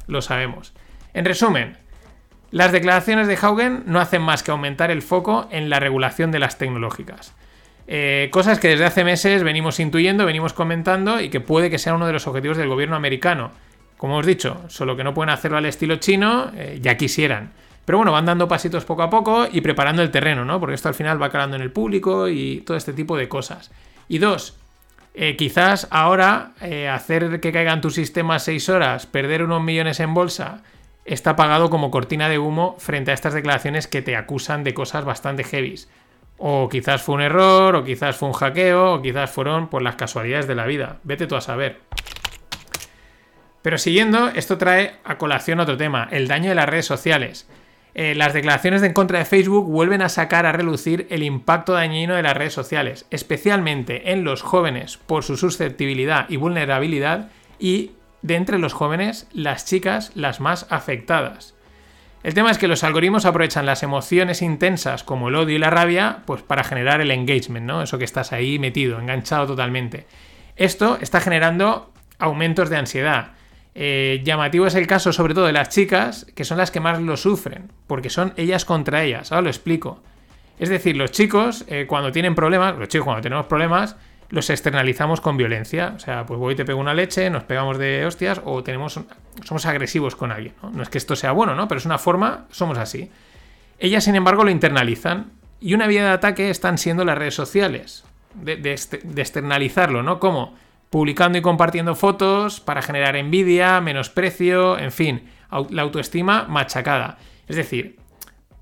Lo 0.08 0.22
sabemos. 0.22 0.74
En 1.14 1.26
resumen, 1.26 1.78
las 2.52 2.72
declaraciones 2.72 3.28
de 3.28 3.38
Haugen 3.42 3.84
no 3.86 4.00
hacen 4.00 4.22
más 4.22 4.42
que 4.42 4.52
aumentar 4.52 4.90
el 4.90 5.02
foco 5.02 5.48
en 5.52 5.70
la 5.70 5.80
regulación 5.80 6.32
de 6.32 6.40
las 6.40 6.58
tecnológicas. 6.58 7.36
Eh, 7.88 8.30
cosas 8.32 8.60
que 8.60 8.70
desde 8.70 8.86
hace 8.86 9.04
meses 9.04 9.44
venimos 9.44 9.80
intuyendo, 9.80 10.26
venimos 10.26 10.54
comentando 10.54 11.22
y 11.22 11.30
que 11.30 11.40
puede 11.40 11.70
que 11.70 11.78
sea 11.78 11.94
uno 11.94 12.08
de 12.08 12.14
los 12.14 12.28
objetivos 12.28 12.58
del 12.58 12.68
gobierno 12.68 12.96
americano. 12.96 13.52
Como 13.98 14.18
os 14.18 14.26
he 14.26 14.30
dicho, 14.30 14.62
solo 14.68 14.96
que 14.96 15.04
no 15.04 15.14
pueden 15.14 15.32
hacerlo 15.32 15.58
al 15.58 15.66
estilo 15.66 15.96
chino, 15.98 16.52
eh, 16.56 16.80
ya 16.82 16.98
quisieran. 16.98 17.52
Pero 17.84 17.98
bueno, 17.98 18.12
van 18.12 18.26
dando 18.26 18.48
pasitos 18.48 18.86
poco 18.86 19.02
a 19.02 19.10
poco 19.10 19.48
y 19.52 19.62
preparando 19.62 20.02
el 20.02 20.12
terreno, 20.12 20.46
¿no? 20.46 20.60
Porque 20.60 20.76
esto 20.76 20.90
al 20.90 20.94
final 20.94 21.22
va 21.22 21.30
calando 21.30 21.56
en 21.56 21.62
el 21.62 21.72
público 21.72 22.28
y 22.28 22.62
todo 22.62 22.76
este 22.78 22.94
tipo 22.94 23.18
de 23.18 23.30
cosas. 23.30 23.72
Y 24.10 24.20
dos, 24.20 24.58
eh, 25.14 25.36
quizás 25.36 25.88
ahora 25.90 26.52
eh, 26.62 26.88
hacer 26.90 27.40
que 27.40 27.52
caigan 27.52 27.82
tus 27.82 27.96
sistemas 27.96 28.44
seis 28.44 28.70
horas, 28.70 29.08
perder 29.08 29.42
unos 29.42 29.64
millones 29.64 30.00
en 30.00 30.14
bolsa, 30.14 30.64
está 31.06 31.36
pagado 31.36 31.70
como 31.70 31.90
cortina 31.90 32.30
de 32.30 32.38
humo 32.38 32.76
frente 32.78 33.12
a 33.12 33.14
estas 33.14 33.34
declaraciones 33.34 33.88
que 33.88 34.02
te 34.02 34.16
acusan 34.16 34.64
de 34.64 34.74
cosas 34.74 35.06
bastante 35.06 35.44
heavies. 35.44 35.90
O 36.38 36.70
quizás 36.70 37.02
fue 37.02 37.16
un 37.16 37.22
error, 37.22 37.76
o 37.76 37.84
quizás 37.84 38.16
fue 38.16 38.28
un 38.28 38.36
hackeo, 38.36 38.94
o 38.94 39.02
quizás 39.02 39.32
fueron 39.32 39.70
por 39.70 39.82
las 39.82 39.96
casualidades 39.96 40.48
de 40.48 40.56
la 40.56 40.68
vida. 40.68 40.98
Vete 41.04 41.26
tú 41.26 41.36
a 41.36 41.42
saber. 41.42 41.80
Pero 43.68 43.78
siguiendo, 43.78 44.30
esto 44.30 44.58
trae 44.58 44.94
a 45.04 45.18
colación 45.18 45.60
otro 45.60 45.76
tema, 45.76 46.08
el 46.10 46.30
daño 46.30 46.48
de 46.48 46.56
las 46.56 46.70
redes 46.70 46.86
sociales. 46.86 47.50
Eh, 47.96 48.16
las 48.16 48.32
declaraciones 48.32 48.82
en 48.82 48.94
contra 48.94 49.20
de 49.20 49.26
Facebook 49.26 49.68
vuelven 49.68 50.02
a 50.02 50.08
sacar 50.08 50.46
a 50.46 50.54
relucir 50.54 51.06
el 51.10 51.22
impacto 51.22 51.74
dañino 51.74 52.16
de 52.16 52.24
las 52.24 52.38
redes 52.38 52.54
sociales, 52.54 53.06
especialmente 53.12 54.14
en 54.14 54.24
los 54.24 54.42
jóvenes 54.42 54.96
por 54.96 55.26
su 55.26 55.36
susceptibilidad 55.36 56.30
y 56.30 56.38
vulnerabilidad 56.38 57.30
y 57.60 57.92
de 58.22 58.36
entre 58.36 58.58
los 58.58 58.72
jóvenes 58.72 59.28
las 59.34 59.66
chicas 59.66 60.14
las 60.16 60.40
más 60.40 60.66
afectadas. 60.70 61.54
El 62.24 62.36
tema 62.36 62.52
es 62.52 62.58
que 62.58 62.70
los 62.70 62.86
algoritmos 62.86 63.26
aprovechan 63.26 63.66
las 63.66 63.84
emociones 63.84 64.42
intensas 64.42 65.04
como 65.04 65.28
el 65.28 65.36
odio 65.36 65.58
y 65.58 65.60
la 65.60 65.72
rabia, 65.72 66.20
pues 66.26 66.42
para 66.42 66.64
generar 66.64 67.02
el 67.02 67.12
engagement, 67.12 67.66
¿no? 67.66 67.82
Eso 67.82 67.98
que 67.98 68.06
estás 68.06 68.32
ahí 68.32 68.60
metido, 68.60 68.98
enganchado 68.98 69.46
totalmente. 69.46 70.08
Esto 70.56 70.98
está 71.02 71.20
generando 71.20 71.92
aumentos 72.18 72.70
de 72.70 72.78
ansiedad. 72.78 73.34
Eh, 73.80 74.22
llamativo 74.24 74.66
es 74.66 74.74
el 74.74 74.88
caso 74.88 75.14
sobre 75.14 75.36
todo 75.36 75.46
de 75.46 75.52
las 75.52 75.70
chicas, 75.70 76.26
que 76.34 76.46
son 76.46 76.58
las 76.58 76.72
que 76.72 76.80
más 76.80 77.00
lo 77.00 77.16
sufren, 77.16 77.72
porque 77.86 78.10
son 78.10 78.34
ellas 78.36 78.66
contra 78.66 79.04
ellas. 79.04 79.32
Ahora 79.32 79.44
lo 79.44 79.50
explico. 79.50 80.02
Es 80.58 80.70
decir, 80.70 80.98
los 80.98 81.12
chicos, 81.12 81.64
eh, 81.68 81.86
cuando 81.88 82.12
tienen 82.12 82.34
problemas, 82.34 82.76
los 82.76 82.88
chicos 82.88 83.06
cuando 83.06 83.22
tenemos 83.22 83.46
problemas, 83.46 83.96
los 84.30 84.50
externalizamos 84.50 85.22
con 85.22 85.38
violencia. 85.38 85.94
O 85.96 86.00
sea, 86.00 86.26
pues 86.26 86.40
voy 86.40 86.56
y 86.56 86.58
te 86.58 86.66
pego 86.66 86.80
una 86.80 86.96
leche, 86.96 87.30
nos 87.30 87.44
pegamos 87.44 87.78
de 87.78 88.04
hostias 88.04 88.42
o 88.46 88.64
tenemos, 88.64 89.00
somos 89.44 89.66
agresivos 89.68 90.16
con 90.16 90.32
alguien. 90.32 90.56
¿no? 90.74 90.82
es 90.82 90.90
que 90.90 90.98
esto 90.98 91.16
sea 91.16 91.32
bueno, 91.32 91.54
¿no? 91.54 91.68
Pero 91.68 91.78
es 91.78 91.86
una 91.86 92.00
forma, 92.00 92.48
somos 92.50 92.80
así. 92.80 93.12
Ellas, 93.78 94.06
sin 94.06 94.16
embargo, 94.16 94.44
lo 94.44 94.50
internalizan. 94.50 95.34
Y 95.60 95.76
una 95.76 95.86
vía 95.86 96.04
de 96.04 96.10
ataque 96.10 96.50
están 96.50 96.80
siendo 96.80 97.06
las 97.06 97.16
redes 97.16 97.36
sociales. 97.36 98.06
De, 98.34 98.56
de, 98.56 98.76
de 99.04 99.22
externalizarlo, 99.22 100.02
¿no? 100.02 100.20
Como 100.20 100.56
publicando 100.90 101.38
y 101.38 101.42
compartiendo 101.42 101.96
fotos 101.96 102.60
para 102.60 102.82
generar 102.82 103.16
envidia, 103.16 103.82
menosprecio, 103.82 104.80
en 104.80 104.92
fin, 104.92 105.30
la 105.70 105.82
autoestima 105.82 106.46
machacada. 106.48 107.18
Es 107.48 107.56
decir, 107.56 107.98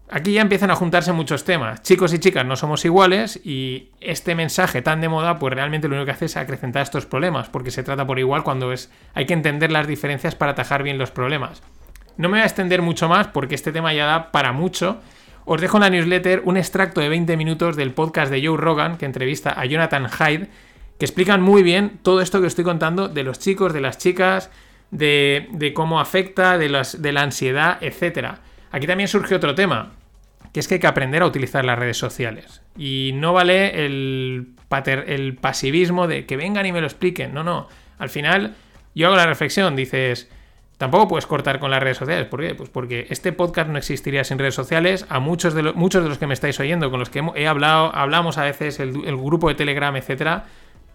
Aquí 0.07 0.33
ya 0.33 0.41
empiezan 0.41 0.69
a 0.69 0.75
juntarse 0.75 1.13
muchos 1.13 1.45
temas. 1.45 1.81
Chicos 1.81 2.13
y 2.13 2.19
chicas 2.19 2.45
no 2.45 2.55
somos 2.55 2.85
iguales 2.85 3.39
y 3.43 3.89
este 3.99 4.35
mensaje 4.35 4.83
tan 4.83 5.01
de 5.01 5.09
moda 5.09 5.39
pues 5.39 5.53
realmente 5.53 5.87
lo 5.87 5.95
único 5.95 6.05
que 6.05 6.11
hace 6.11 6.25
es 6.25 6.37
acrecentar 6.37 6.83
estos 6.83 7.07
problemas 7.07 7.49
porque 7.49 7.71
se 7.71 7.81
trata 7.81 8.05
por 8.05 8.19
igual 8.19 8.43
cuando 8.43 8.71
es 8.71 8.91
hay 9.15 9.25
que 9.25 9.33
entender 9.33 9.71
las 9.71 9.87
diferencias 9.87 10.35
para 10.35 10.51
atajar 10.51 10.83
bien 10.83 10.99
los 10.99 11.09
problemas. 11.09 11.63
No 12.17 12.29
me 12.29 12.37
voy 12.37 12.43
a 12.43 12.45
extender 12.45 12.83
mucho 12.83 13.09
más 13.09 13.27
porque 13.27 13.55
este 13.55 13.71
tema 13.71 13.93
ya 13.93 14.05
da 14.05 14.31
para 14.31 14.51
mucho. 14.51 15.01
Os 15.43 15.59
dejo 15.59 15.77
en 15.77 15.81
la 15.81 15.89
newsletter 15.89 16.43
un 16.45 16.57
extracto 16.57 17.01
de 17.01 17.09
20 17.09 17.35
minutos 17.35 17.75
del 17.75 17.91
podcast 17.91 18.31
de 18.31 18.45
Joe 18.45 18.57
Rogan 18.57 18.97
que 18.97 19.05
entrevista 19.05 19.59
a 19.59 19.65
Jonathan 19.65 20.07
Hyde 20.07 20.49
que 20.97 21.05
explican 21.05 21.41
muy 21.41 21.63
bien 21.63 21.99
todo 22.01 22.21
esto 22.21 22.41
que 22.41 22.47
estoy 22.47 22.63
contando 22.63 23.07
de 23.07 23.23
los 23.23 23.39
chicos, 23.39 23.73
de 23.73 23.81
las 23.81 23.97
chicas, 23.97 24.49
de, 24.91 25.71
cómo 25.75 25.99
afecta, 25.99 26.57
de, 26.57 26.69
la 26.69 27.21
ansiedad, 27.21 27.77
etcétera. 27.81 28.39
Aquí 28.71 28.87
también 28.87 29.07
surge 29.07 29.35
otro 29.35 29.55
tema, 29.55 29.91
que 30.53 30.59
es 30.59 30.67
que 30.67 30.75
hay 30.75 30.79
que 30.79 30.87
aprender 30.87 31.21
a 31.21 31.25
utilizar 31.25 31.65
las 31.65 31.77
redes 31.77 31.97
sociales. 31.97 32.61
Y 32.77 33.11
no 33.15 33.33
vale 33.33 33.85
el, 33.85 34.55
el 35.07 35.35
pasivismo 35.35 36.07
de 36.07 36.25
que 36.25 36.37
vengan 36.37 36.65
y 36.65 36.71
me 36.71 36.81
lo 36.81 36.87
expliquen. 36.87 37.33
No, 37.33 37.43
no. 37.43 37.67
Al 37.97 38.09
final, 38.09 38.55
yo 38.93 39.07
hago 39.07 39.15
la 39.15 39.25
reflexión, 39.25 39.75
dices, 39.75 40.29
tampoco 40.77 41.07
puedes 41.07 41.25
cortar 41.25 41.59
con 41.59 41.71
las 41.71 41.81
redes 41.81 41.97
sociales. 41.97 42.27
¿Por 42.27 42.41
qué? 42.41 42.55
Pues 42.55 42.69
porque 42.69 43.07
este 43.09 43.31
podcast 43.31 43.69
no 43.69 43.77
existiría 43.77 44.23
sin 44.23 44.39
redes 44.39 44.55
sociales. 44.55 45.05
A 45.09 45.19
muchos 45.19 45.53
de, 45.53 45.63
los, 45.63 45.75
muchos 45.75 46.03
de 46.03 46.09
los 46.09 46.17
que 46.17 46.27
me 46.27 46.33
estáis 46.33 46.59
oyendo, 46.59 46.89
con 46.89 46.99
los 46.99 47.09
que 47.09 47.23
he 47.35 47.47
hablado, 47.47 47.93
hablamos 47.95 48.37
a 48.37 48.43
veces, 48.43 48.79
el, 48.79 48.93
grupo 49.17 49.49
de 49.49 49.55
Telegram, 49.55 49.95
etcétera, 49.95 50.45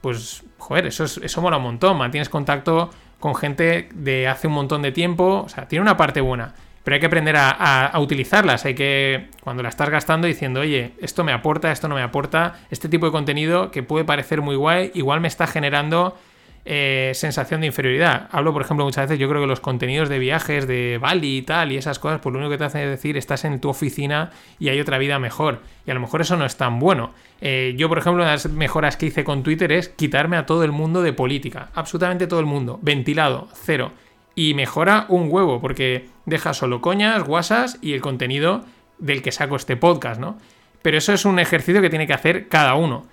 pues, 0.00 0.42
joder, 0.58 0.86
eso, 0.86 1.04
eso 1.04 1.42
mola 1.42 1.56
un 1.56 1.64
montón. 1.64 1.96
Mantienes 1.96 2.28
contacto 2.28 2.90
con 3.18 3.34
gente 3.34 3.88
de 3.94 4.28
hace 4.28 4.46
un 4.46 4.54
montón 4.54 4.82
de 4.82 4.92
tiempo. 4.92 5.42
O 5.44 5.48
sea, 5.48 5.68
tiene 5.68 5.82
una 5.82 5.96
parte 5.96 6.20
buena 6.20 6.54
pero 6.82 6.94
hay 6.94 7.00
que 7.00 7.06
aprender 7.06 7.36
a, 7.36 7.92
utilizarlas. 7.98 8.64
Hay 8.64 8.74
que, 8.74 9.28
cuando 9.42 9.62
la 9.62 9.68
estás 9.68 9.90
gastando, 9.90 10.26
diciendo, 10.26 10.60
oye, 10.60 10.92
esto 11.00 11.24
me 11.24 11.32
aporta, 11.32 11.70
esto 11.72 11.88
no 11.88 11.94
me 11.94 12.02
aporta, 12.02 12.58
este 12.70 12.88
tipo 12.88 13.06
de 13.06 13.12
contenido 13.12 13.70
que 13.70 13.82
puede 13.82 14.04
parecer 14.04 14.40
muy 14.40 14.56
guay, 14.56 14.90
igual 14.94 15.20
me 15.20 15.28
está 15.28 15.46
generando 15.46 16.16
eh, 16.64 17.12
sensación 17.14 17.60
de 17.60 17.68
inferioridad. 17.68 18.28
Hablo, 18.30 18.52
por 18.52 18.62
ejemplo, 18.62 18.84
muchas 18.84 19.08
veces, 19.08 19.18
yo 19.18 19.28
creo 19.28 19.40
que 19.40 19.46
los 19.46 19.60
contenidos 19.60 20.08
de 20.08 20.18
viajes, 20.18 20.66
de 20.66 20.98
Bali 21.00 21.38
y 21.38 21.42
tal, 21.42 21.72
y 21.72 21.76
esas 21.76 21.98
cosas, 21.98 22.20
pues 22.20 22.32
lo 22.32 22.38
único 22.38 22.50
que 22.50 22.58
te 22.58 22.64
hacen 22.64 22.82
es 22.82 22.90
decir, 22.90 23.16
estás 23.16 23.44
en 23.44 23.60
tu 23.60 23.68
oficina 23.68 24.30
y 24.58 24.68
hay 24.68 24.80
otra 24.80 24.98
vida 24.98 25.18
mejor. 25.18 25.60
Y 25.86 25.90
a 25.90 25.94
lo 25.94 26.00
mejor 26.00 26.20
eso 26.20 26.36
no 26.36 26.44
es 26.44 26.56
tan 26.56 26.78
bueno. 26.78 27.12
Eh, 27.40 27.74
yo, 27.76 27.88
por 27.88 27.98
ejemplo, 27.98 28.22
una 28.22 28.30
de 28.30 28.36
las 28.36 28.48
mejoras 28.50 28.96
que 28.96 29.06
hice 29.06 29.24
con 29.24 29.42
Twitter 29.42 29.72
es 29.72 29.88
quitarme 29.88 30.36
a 30.36 30.46
todo 30.46 30.64
el 30.64 30.72
mundo 30.72 31.02
de 31.02 31.12
política. 31.12 31.70
Absolutamente 31.74 32.26
todo 32.26 32.40
el 32.40 32.46
mundo. 32.46 32.78
Ventilado, 32.82 33.48
cero 33.54 33.92
y 34.34 34.54
mejora 34.54 35.06
un 35.08 35.28
huevo 35.30 35.60
porque 35.60 36.08
deja 36.24 36.54
solo 36.54 36.80
coñas, 36.80 37.24
guasas 37.24 37.78
y 37.82 37.92
el 37.92 38.00
contenido 38.00 38.64
del 38.98 39.22
que 39.22 39.32
saco 39.32 39.56
este 39.56 39.76
podcast, 39.76 40.20
¿no? 40.20 40.38
Pero 40.82 40.98
eso 40.98 41.12
es 41.12 41.24
un 41.24 41.38
ejercicio 41.38 41.82
que 41.82 41.90
tiene 41.90 42.06
que 42.06 42.14
hacer 42.14 42.48
cada 42.48 42.74
uno. 42.74 43.06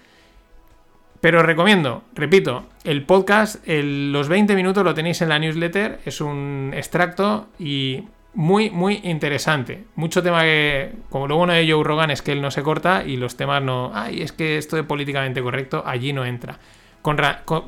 Pero 1.21 1.39
os 1.39 1.45
recomiendo, 1.45 2.03
repito, 2.13 2.65
el 2.83 3.03
podcast, 3.03 3.65
los 3.67 4.27
20 4.27 4.55
minutos 4.55 4.83
lo 4.83 4.93
tenéis 4.93 5.21
en 5.21 5.29
la 5.29 5.39
newsletter, 5.39 5.99
es 6.05 6.21
un 6.21 6.71
extracto 6.75 7.47
y 7.57 8.03
muy, 8.35 8.69
muy 8.69 9.01
interesante. 9.03 9.85
Mucho 9.95 10.21
tema 10.21 10.43
que, 10.43 10.91
como 11.09 11.27
lo 11.27 11.37
bueno 11.37 11.53
de 11.53 11.69
Joe 11.69 11.83
Rogan 11.83 12.11
es 12.11 12.21
que 12.21 12.33
él 12.33 12.41
no 12.41 12.51
se 12.51 12.61
corta 12.61 13.03
y 13.03 13.17
los 13.17 13.35
temas 13.35 13.63
no, 13.63 13.91
ay, 13.95 14.21
es 14.21 14.31
que 14.31 14.59
esto 14.59 14.75
de 14.75 14.83
políticamente 14.83 15.41
correcto 15.41 15.81
allí 15.87 16.13
no 16.13 16.23
entra. 16.23 16.59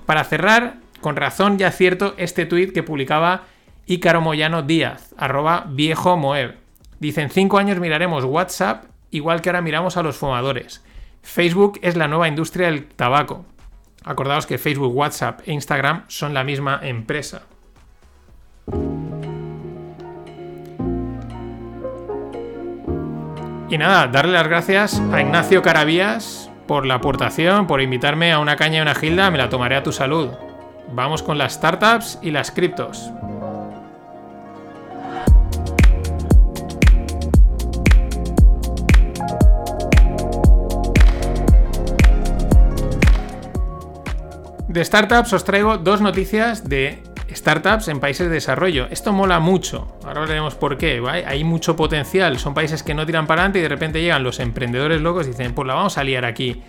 para 0.06 0.24
cerrar, 0.26 0.76
con 1.02 1.16
razón 1.16 1.58
ya 1.58 1.72
cierto 1.72 2.14
este 2.18 2.46
tuit 2.46 2.72
que 2.72 2.84
publicaba 2.84 3.46
Ícaro 3.88 4.22
Moyano 4.22 4.62
Díaz, 4.62 5.16
arroba 5.18 5.66
viejo 5.68 6.18
Moeb. 6.18 6.56
Dice, 7.00 7.22
en 7.22 7.32
cinco 7.32 7.58
años 7.58 7.80
miraremos 7.80 8.24
WhatsApp 8.26 8.84
igual 9.10 9.42
que 9.42 9.50
ahora 9.50 9.62
miramos 9.62 9.98
a 9.98 10.04
los 10.04 10.18
fumadores. 10.18 10.84
Facebook 11.30 11.80
es 11.84 11.96
la 11.96 12.08
nueva 12.08 12.28
industria 12.28 12.68
del 12.68 12.88
tabaco. 12.88 13.46
Acordaos 14.04 14.48
que 14.48 14.58
Facebook, 14.58 14.96
WhatsApp 14.96 15.42
e 15.46 15.54
Instagram 15.54 16.06
son 16.08 16.34
la 16.34 16.44
misma 16.44 16.80
empresa. 16.82 17.44
Y 23.70 23.78
nada, 23.78 24.08
darle 24.08 24.34
las 24.34 24.48
gracias 24.48 25.00
a 25.14 25.22
Ignacio 25.22 25.62
Carabías 25.62 26.50
por 26.68 26.88
la 26.88 26.96
aportación, 26.96 27.68
por 27.68 27.80
invitarme 27.80 28.32
a 28.32 28.40
una 28.40 28.56
caña 28.56 28.80
y 28.80 28.82
una 28.82 28.96
gilda, 28.96 29.30
me 29.30 29.38
la 29.38 29.50
tomaré 29.50 29.76
a 29.76 29.84
tu 29.84 29.92
salud. 29.92 30.32
Vamos 30.92 31.22
con 31.22 31.38
las 31.38 31.54
startups 31.54 32.18
y 32.24 32.32
las 32.32 32.50
criptos. 32.50 33.12
De 44.80 44.86
startups 44.86 45.34
os 45.34 45.44
traigo 45.44 45.76
dos 45.78 46.00
noticias 46.00 46.70
de 46.70 47.04
startups 47.36 47.90
en 47.90 48.00
países 48.00 48.30
de 48.30 48.34
desarrollo. 48.34 48.88
Esto 48.90 49.12
mola 49.12 49.42
mucho. 49.42 50.00
Ahora 50.06 50.22
veremos 50.22 50.56
por 50.56 50.78
qué. 50.78 51.04
Hay 51.28 51.44
mucho 51.44 51.76
potencial. 51.76 52.40
Son 52.40 52.54
países 52.54 52.82
que 52.82 52.94
no 52.94 53.06
tiran 53.06 53.28
para 53.28 53.42
adelante 53.42 53.60
y 53.60 53.64
de 53.64 53.68
repente 53.68 54.02
llegan 54.02 54.24
los 54.24 54.40
emprendedores 54.40 55.02
locos 55.02 55.28
y 55.28 55.32
dicen, 55.32 55.54
pues 55.54 55.68
la 55.68 55.74
vamos 55.74 55.98
a 55.98 56.04
liar 56.06 56.24
aquí. 56.24 56.64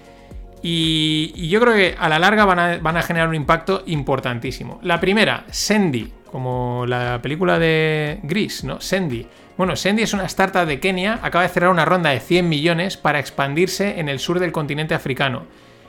Y, 0.61 1.49
yo 1.49 1.61
creo 1.61 1.73
que 1.73 1.95
a 1.97 2.09
la 2.09 2.19
larga 2.19 2.47
van 2.47 2.97
a, 2.97 3.02
generar 3.02 3.29
un 3.29 3.37
impacto 3.37 3.85
importantísimo. 3.87 4.81
La 4.83 4.99
primera, 4.99 5.45
Sendy, 5.49 6.12
como 6.33 6.87
la 6.88 7.21
película 7.23 7.61
de 7.61 8.19
Gris, 8.25 8.64
¿no? 8.64 8.81
Sendy. 8.81 9.25
Bueno, 9.57 9.76
Sendy 9.76 10.02
es 10.02 10.14
una 10.14 10.25
startup 10.25 10.67
de 10.67 10.81
Kenia, 10.81 11.21
acaba 11.23 11.45
de 11.45 11.50
cerrar 11.50 11.71
una 11.71 11.85
ronda 11.85 12.11
de 12.11 12.19
100 12.19 12.49
millones 12.49 12.97
para 12.97 13.21
expandirse 13.21 14.00
en 14.00 14.09
el 14.09 14.19
sur 14.19 14.40
del 14.40 14.50
continente 14.50 14.97
africano. 14.97 15.45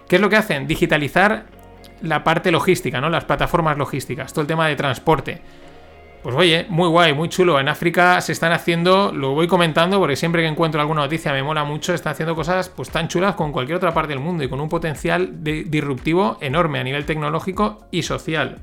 ¿Qué 0.08 0.18
es 0.18 0.22
lo 0.22 0.30
que 0.30 0.36
hacen? 0.36 0.68
Digitalizar 0.68 1.61
la 2.02 2.24
parte 2.24 2.52
logística, 2.52 3.00
¿no? 3.02 3.10
Las 3.10 3.26
plataformas 3.26 3.78
logísticas, 3.78 4.32
todo 4.34 4.42
el 4.42 4.48
tema 4.48 4.68
de 4.68 4.76
transporte. 4.76 5.42
Pues 6.24 6.36
oye, 6.36 6.68
muy 6.70 6.88
guay, 6.88 7.14
muy 7.14 7.30
chulo. 7.30 7.60
En 7.60 7.68
África 7.68 8.22
se 8.22 8.32
están 8.32 8.52
haciendo, 8.52 9.12
lo 9.12 9.34
voy 9.34 9.48
comentando 9.48 9.98
porque 10.00 10.16
siempre 10.16 10.44
que 10.44 10.48
encuentro 10.48 10.80
alguna 10.80 11.02
noticia 11.02 11.34
me 11.34 11.42
mola 11.42 11.64
mucho, 11.64 11.96
están 11.96 12.12
haciendo 12.14 12.36
cosas 12.36 12.70
pues 12.70 12.92
tan 12.92 13.08
chulas 13.08 13.34
con 13.34 13.52
cualquier 13.52 13.78
otra 13.78 13.92
parte 13.92 14.10
del 14.10 14.20
mundo 14.20 14.44
y 14.44 14.50
con 14.50 14.62
un 14.62 14.70
potencial 14.70 15.44
disruptivo 15.44 16.38
enorme 16.40 16.80
a 16.80 16.84
nivel 16.84 17.06
tecnológico 17.06 17.88
y 17.90 18.04
social. 18.04 18.60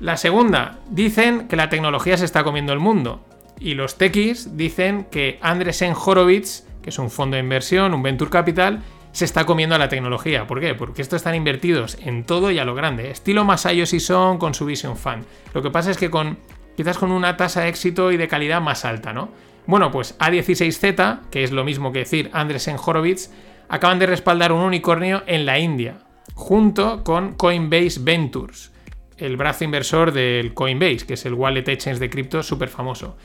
La 0.00 0.18
segunda, 0.18 0.80
dicen 0.90 1.48
que 1.48 1.56
la 1.56 1.70
tecnología 1.70 2.18
se 2.18 2.26
está 2.26 2.44
comiendo 2.44 2.74
el 2.74 2.80
mundo. 2.80 3.24
Y 3.58 3.72
los 3.72 3.96
techis 3.96 4.56
dicen 4.58 5.06
que 5.10 5.38
Andresen 5.40 5.94
Horowitz, 5.94 6.66
que 6.82 6.90
es 6.90 6.98
un 6.98 7.10
fondo 7.10 7.36
de 7.36 7.42
inversión, 7.42 7.94
un 7.94 8.02
venture 8.02 8.30
capital, 8.30 8.82
se 9.14 9.24
está 9.24 9.46
comiendo 9.46 9.76
a 9.76 9.78
la 9.78 9.88
tecnología. 9.88 10.48
¿Por 10.48 10.60
qué? 10.60 10.74
Porque 10.74 11.00
estos 11.00 11.18
están 11.18 11.36
invertidos 11.36 11.96
en 12.02 12.24
todo 12.24 12.50
y 12.50 12.58
a 12.58 12.64
lo 12.64 12.74
grande. 12.74 13.12
Estilo 13.12 13.44
Masayo 13.44 13.86
son 13.86 14.38
con 14.38 14.54
su 14.54 14.66
Vision 14.66 14.96
Fund. 14.96 15.24
Lo 15.54 15.62
que 15.62 15.70
pasa 15.70 15.92
es 15.92 15.96
que 15.96 16.10
con 16.10 16.36
quizás 16.76 16.98
con 16.98 17.12
una 17.12 17.36
tasa 17.36 17.60
de 17.60 17.68
éxito 17.68 18.10
y 18.10 18.16
de 18.16 18.26
calidad 18.26 18.60
más 18.60 18.84
alta, 18.84 19.12
¿no? 19.12 19.30
Bueno, 19.66 19.92
pues 19.92 20.18
A16Z, 20.18 21.30
que 21.30 21.44
es 21.44 21.52
lo 21.52 21.62
mismo 21.62 21.92
que 21.92 22.00
decir 22.00 22.28
Andresen 22.32 22.76
Horowitz, 22.84 23.30
acaban 23.68 24.00
de 24.00 24.06
respaldar 24.06 24.50
un 24.50 24.62
unicornio 24.62 25.22
en 25.28 25.46
la 25.46 25.60
India, 25.60 25.98
junto 26.34 27.04
con 27.04 27.34
Coinbase 27.34 28.00
Ventures, 28.00 28.72
el 29.16 29.36
brazo 29.36 29.62
inversor 29.62 30.10
del 30.10 30.54
Coinbase, 30.54 31.06
que 31.06 31.14
es 31.14 31.24
el 31.24 31.34
wallet 31.34 31.68
exchange 31.68 32.00
de 32.00 32.10
cripto 32.10 32.42
súper 32.42 32.68
famoso. 32.68 33.16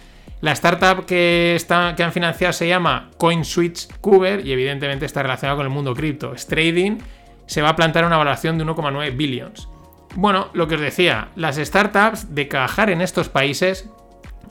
La 0.42 0.54
startup 0.54 1.06
que, 1.06 1.58
que 1.98 2.04
han 2.04 2.12
financiado 2.14 2.54
se 2.54 2.68
llama 2.68 3.10
CoinSwitch 3.18 4.00
Cuber 4.00 4.46
y 4.46 4.54
evidentemente 4.54 5.06
está 5.06 5.22
relacionada 5.22 5.58
con 5.58 5.66
el 5.66 5.72
mundo 5.72 5.94
cripto. 5.94 6.34
Es 6.34 6.48
trading, 6.48 6.98
se 7.46 7.62
va 7.62 7.70
a 7.70 7.76
plantar 7.76 8.06
una 8.06 8.18
valoración 8.18 8.58
de 8.58 8.66
1,9 8.66 9.18
billions. 9.18 9.68
Bueno, 10.16 10.50
lo 10.54 10.68
que 10.68 10.76
os 10.76 10.82
decía, 10.82 11.30
las 11.36 11.58
startups 11.58 12.34
de 12.34 12.48
cajar 12.48 12.90
en 12.90 13.02
estos 13.02 13.30
países 13.30 13.90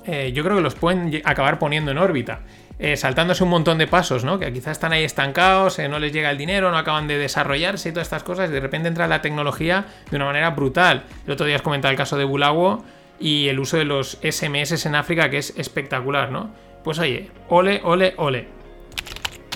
eh, 0.09 0.33
yo 0.33 0.43
creo 0.43 0.57
que 0.57 0.63
los 0.63 0.75
pueden 0.75 1.21
acabar 1.25 1.59
poniendo 1.59 1.91
en 1.91 1.99
órbita. 1.99 2.41
Eh, 2.79 2.97
saltándose 2.97 3.45
un 3.45 3.51
montón 3.51 3.77
de 3.77 3.87
pasos, 3.87 4.25
¿no? 4.25 4.39
Que 4.39 4.51
quizás 4.53 4.73
están 4.73 4.93
ahí 4.93 5.05
estancados, 5.05 5.79
no 5.91 5.99
les 5.99 6.13
llega 6.13 6.31
el 6.31 6.39
dinero, 6.39 6.71
no 6.71 6.79
acaban 6.79 7.09
de 7.09 7.19
desarrollarse 7.19 7.89
y 7.91 7.93
todas 7.93 8.07
estas 8.07 8.23
cosas, 8.23 8.49
y 8.49 8.53
de 8.53 8.61
repente 8.61 8.89
entra 8.89 9.07
la 9.07 9.21
tecnología 9.21 9.85
de 10.11 10.17
una 10.17 10.25
manera 10.25 10.51
brutal. 10.51 11.05
El 11.27 11.33
otro 11.33 11.45
día 11.45 11.57
os 11.57 11.63
comentaba 11.63 11.91
el 11.91 11.99
caso 11.99 12.17
de 12.17 12.25
Bulago 12.25 12.85
y 13.21 13.49
el 13.49 13.59
uso 13.59 13.77
de 13.77 13.85
los 13.85 14.19
SMS 14.23 14.87
en 14.87 14.95
África, 14.95 15.31
que 15.31 15.39
es 15.39 15.55
espectacular, 15.57 16.31
¿no? 16.31 16.51
Pues 16.85 16.99
oye, 16.99 17.31
ole, 17.49 17.81
ole, 17.85 18.15
ole. 18.17 18.49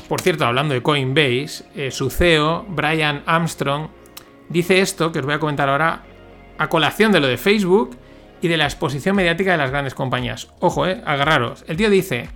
Por 0.08 0.20
cierto, 0.20 0.44
hablando 0.44 0.74
de 0.74 0.82
Coinbase, 0.82 1.90
su 1.90 2.10
CEO, 2.10 2.66
Brian 2.68 3.22
Armstrong, 3.24 3.88
dice 4.48 4.80
esto, 4.80 5.12
que 5.12 5.20
os 5.20 5.24
voy 5.24 5.34
a 5.34 5.38
comentar 5.38 5.68
ahora, 5.68 6.02
a 6.58 6.68
colación 6.68 7.12
de 7.12 7.20
lo 7.20 7.26
de 7.26 7.38
Facebook 7.38 7.96
y 8.42 8.48
de 8.48 8.56
la 8.56 8.64
exposición 8.64 9.16
mediática 9.16 9.52
de 9.52 9.58
las 9.58 9.70
grandes 9.70 9.94
compañías. 9.94 10.48
Ojo, 10.60 10.86
eh, 10.86 11.00
agarraros. 11.06 11.64
El 11.68 11.76
tío 11.76 11.88
dice, 11.88 12.28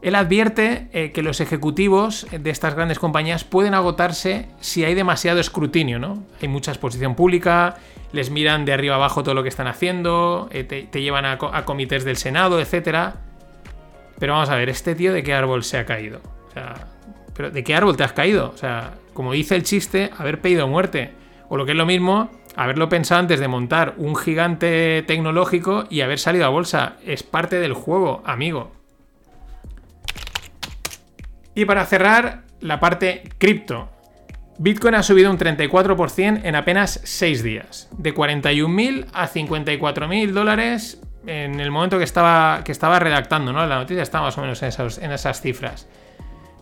él 0.00 0.14
advierte 0.14 0.88
eh, 0.92 1.12
que 1.12 1.22
los 1.22 1.40
ejecutivos 1.40 2.26
de 2.30 2.50
estas 2.50 2.74
grandes 2.74 2.98
compañías 2.98 3.44
pueden 3.44 3.74
agotarse 3.74 4.48
si 4.60 4.84
hay 4.84 4.94
demasiado 4.94 5.40
escrutinio, 5.40 5.98
¿no? 5.98 6.22
Hay 6.40 6.48
mucha 6.48 6.70
exposición 6.70 7.16
pública, 7.16 7.76
les 8.14 8.30
miran 8.30 8.64
de 8.64 8.72
arriba 8.72 8.94
abajo 8.94 9.24
todo 9.24 9.34
lo 9.34 9.42
que 9.42 9.48
están 9.48 9.66
haciendo, 9.66 10.48
eh, 10.52 10.62
te, 10.62 11.02
llevan 11.02 11.24
a, 11.24 11.36
comités 11.64 12.04
del 12.04 12.16
Senado, 12.16 12.60
etc. 12.60 13.14
Pero 14.20 14.34
vamos 14.34 14.48
a 14.50 14.56
ver, 14.56 14.68
¿este 14.68 14.94
tío 14.94 15.12
de 15.12 15.24
qué 15.24 15.34
árbol 15.34 15.64
se 15.64 15.78
ha 15.78 15.84
caído? 15.84 16.20
O 16.48 16.50
sea, 16.52 16.74
¿pero 17.34 17.50
¿de 17.50 17.64
qué 17.64 17.74
árbol 17.74 17.96
te 17.96 18.04
has 18.04 18.12
caído? 18.12 18.52
O 18.54 18.56
sea, 18.56 18.94
como 19.14 19.32
dice 19.32 19.56
el 19.56 19.64
chiste, 19.64 20.10
haber 20.16 20.40
pedido 20.40 20.68
muerte. 20.68 21.12
O 21.48 21.56
lo 21.56 21.66
que 21.66 21.72
es 21.72 21.76
lo 21.76 21.86
mismo, 21.86 22.30
haberlo 22.54 22.88
pensado 22.88 23.18
antes 23.18 23.40
de 23.40 23.48
montar 23.48 23.94
un 23.96 24.14
gigante 24.14 25.02
tecnológico 25.08 25.84
y 25.90 26.02
haber 26.02 26.20
salido 26.20 26.46
a 26.46 26.50
bolsa. 26.50 26.96
Es 27.04 27.24
parte 27.24 27.58
del 27.58 27.72
juego, 27.72 28.22
amigo. 28.24 28.70
Y 31.56 31.64
para 31.64 31.84
cerrar, 31.84 32.44
la 32.60 32.78
parte 32.78 33.24
cripto. 33.38 33.88
Bitcoin 34.58 34.94
ha 34.94 35.02
subido 35.02 35.30
un 35.30 35.38
34% 35.38 36.40
en 36.44 36.54
apenas 36.54 37.00
6 37.04 37.42
días. 37.42 37.88
De 37.98 38.14
41.000 38.14 39.06
a 39.12 39.28
54.000 39.28 40.30
dólares 40.30 41.00
en 41.26 41.60
el 41.60 41.70
momento 41.70 41.98
que 41.98 42.04
estaba, 42.04 42.62
que 42.64 42.72
estaba 42.72 42.98
redactando, 42.98 43.52
¿no? 43.52 43.66
La 43.66 43.76
noticia 43.76 44.02
está 44.02 44.20
más 44.20 44.36
o 44.38 44.42
menos 44.42 44.62
en, 44.62 44.72
en 45.02 45.12
esas 45.12 45.40
cifras 45.40 45.88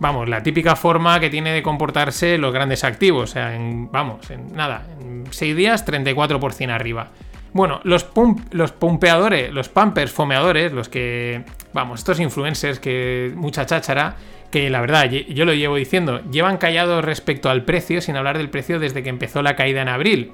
vamos, 0.02 0.28
la 0.28 0.42
típica 0.42 0.74
forma 0.74 1.20
que 1.20 1.30
tiene 1.30 1.52
de 1.52 1.62
comportarse 1.62 2.36
los 2.36 2.52
grandes 2.52 2.84
activos. 2.84 3.30
O 3.30 3.32
sea, 3.32 3.56
vamos, 3.56 4.28
en 4.30 4.52
nada, 4.54 4.84
en 5.00 5.24
6 5.30 5.56
días 5.56 5.86
34% 5.86 6.70
arriba. 6.70 7.10
Bueno, 7.52 7.80
los, 7.84 8.06
los 8.50 8.72
pumpeadores, 8.72 9.52
los 9.52 9.68
pumpers 9.68 10.10
fomeadores, 10.10 10.72
los 10.72 10.88
que, 10.88 11.44
vamos, 11.72 12.00
estos 12.00 12.18
influencers 12.18 12.80
que 12.80 13.32
mucha 13.34 13.66
cháchara, 13.66 14.16
que 14.50 14.70
la 14.70 14.80
verdad, 14.80 15.10
yo 15.10 15.44
lo 15.44 15.52
llevo 15.52 15.76
diciendo, 15.76 16.20
llevan 16.30 16.58
callados 16.58 17.04
respecto 17.04 17.50
al 17.50 17.64
precio, 17.64 18.00
sin 18.00 18.16
hablar 18.16 18.38
del 18.38 18.50
precio 18.50 18.78
desde 18.78 19.02
que 19.02 19.10
empezó 19.10 19.42
la 19.42 19.56
caída 19.56 19.82
en 19.82 19.88
abril. 19.88 20.32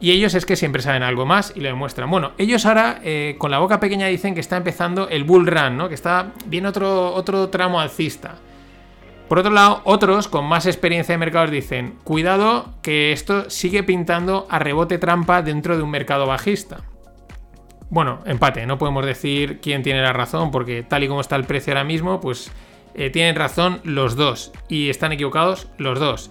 Y 0.00 0.10
ellos 0.10 0.34
es 0.34 0.44
que 0.44 0.56
siempre 0.56 0.82
saben 0.82 1.02
algo 1.02 1.24
más 1.24 1.52
y 1.54 1.60
lo 1.60 1.68
demuestran. 1.68 2.10
Bueno, 2.10 2.32
ellos 2.36 2.66
ahora 2.66 3.00
eh, 3.02 3.36
con 3.38 3.50
la 3.50 3.58
boca 3.58 3.80
pequeña 3.80 4.06
dicen 4.08 4.34
que 4.34 4.40
está 4.40 4.56
empezando 4.56 5.08
el 5.08 5.24
bull 5.24 5.46
run, 5.46 5.78
¿no? 5.78 5.88
Que 5.88 5.94
está 5.94 6.32
bien 6.46 6.66
otro, 6.66 7.14
otro 7.14 7.48
tramo 7.48 7.80
alcista. 7.80 8.34
Por 9.28 9.38
otro 9.38 9.50
lado, 9.50 9.80
otros 9.84 10.28
con 10.28 10.44
más 10.44 10.66
experiencia 10.66 11.14
de 11.14 11.18
mercados 11.18 11.50
dicen, 11.50 11.94
cuidado 12.04 12.74
que 12.82 13.12
esto 13.12 13.48
sigue 13.48 13.82
pintando 13.82 14.46
a 14.50 14.58
rebote 14.58 14.98
trampa 14.98 15.42
dentro 15.42 15.76
de 15.76 15.82
un 15.82 15.90
mercado 15.90 16.26
bajista. 16.26 16.82
Bueno, 17.88 18.20
empate, 18.26 18.66
no 18.66 18.76
podemos 18.76 19.06
decir 19.06 19.60
quién 19.60 19.82
tiene 19.82 20.02
la 20.02 20.12
razón, 20.12 20.50
porque 20.50 20.82
tal 20.82 21.04
y 21.04 21.08
como 21.08 21.20
está 21.20 21.36
el 21.36 21.44
precio 21.44 21.72
ahora 21.72 21.84
mismo, 21.84 22.20
pues 22.20 22.50
eh, 22.94 23.10
tienen 23.10 23.34
razón 23.34 23.80
los 23.84 24.14
dos 24.14 24.52
y 24.68 24.90
están 24.90 25.12
equivocados 25.12 25.68
los 25.78 25.98
dos. 25.98 26.30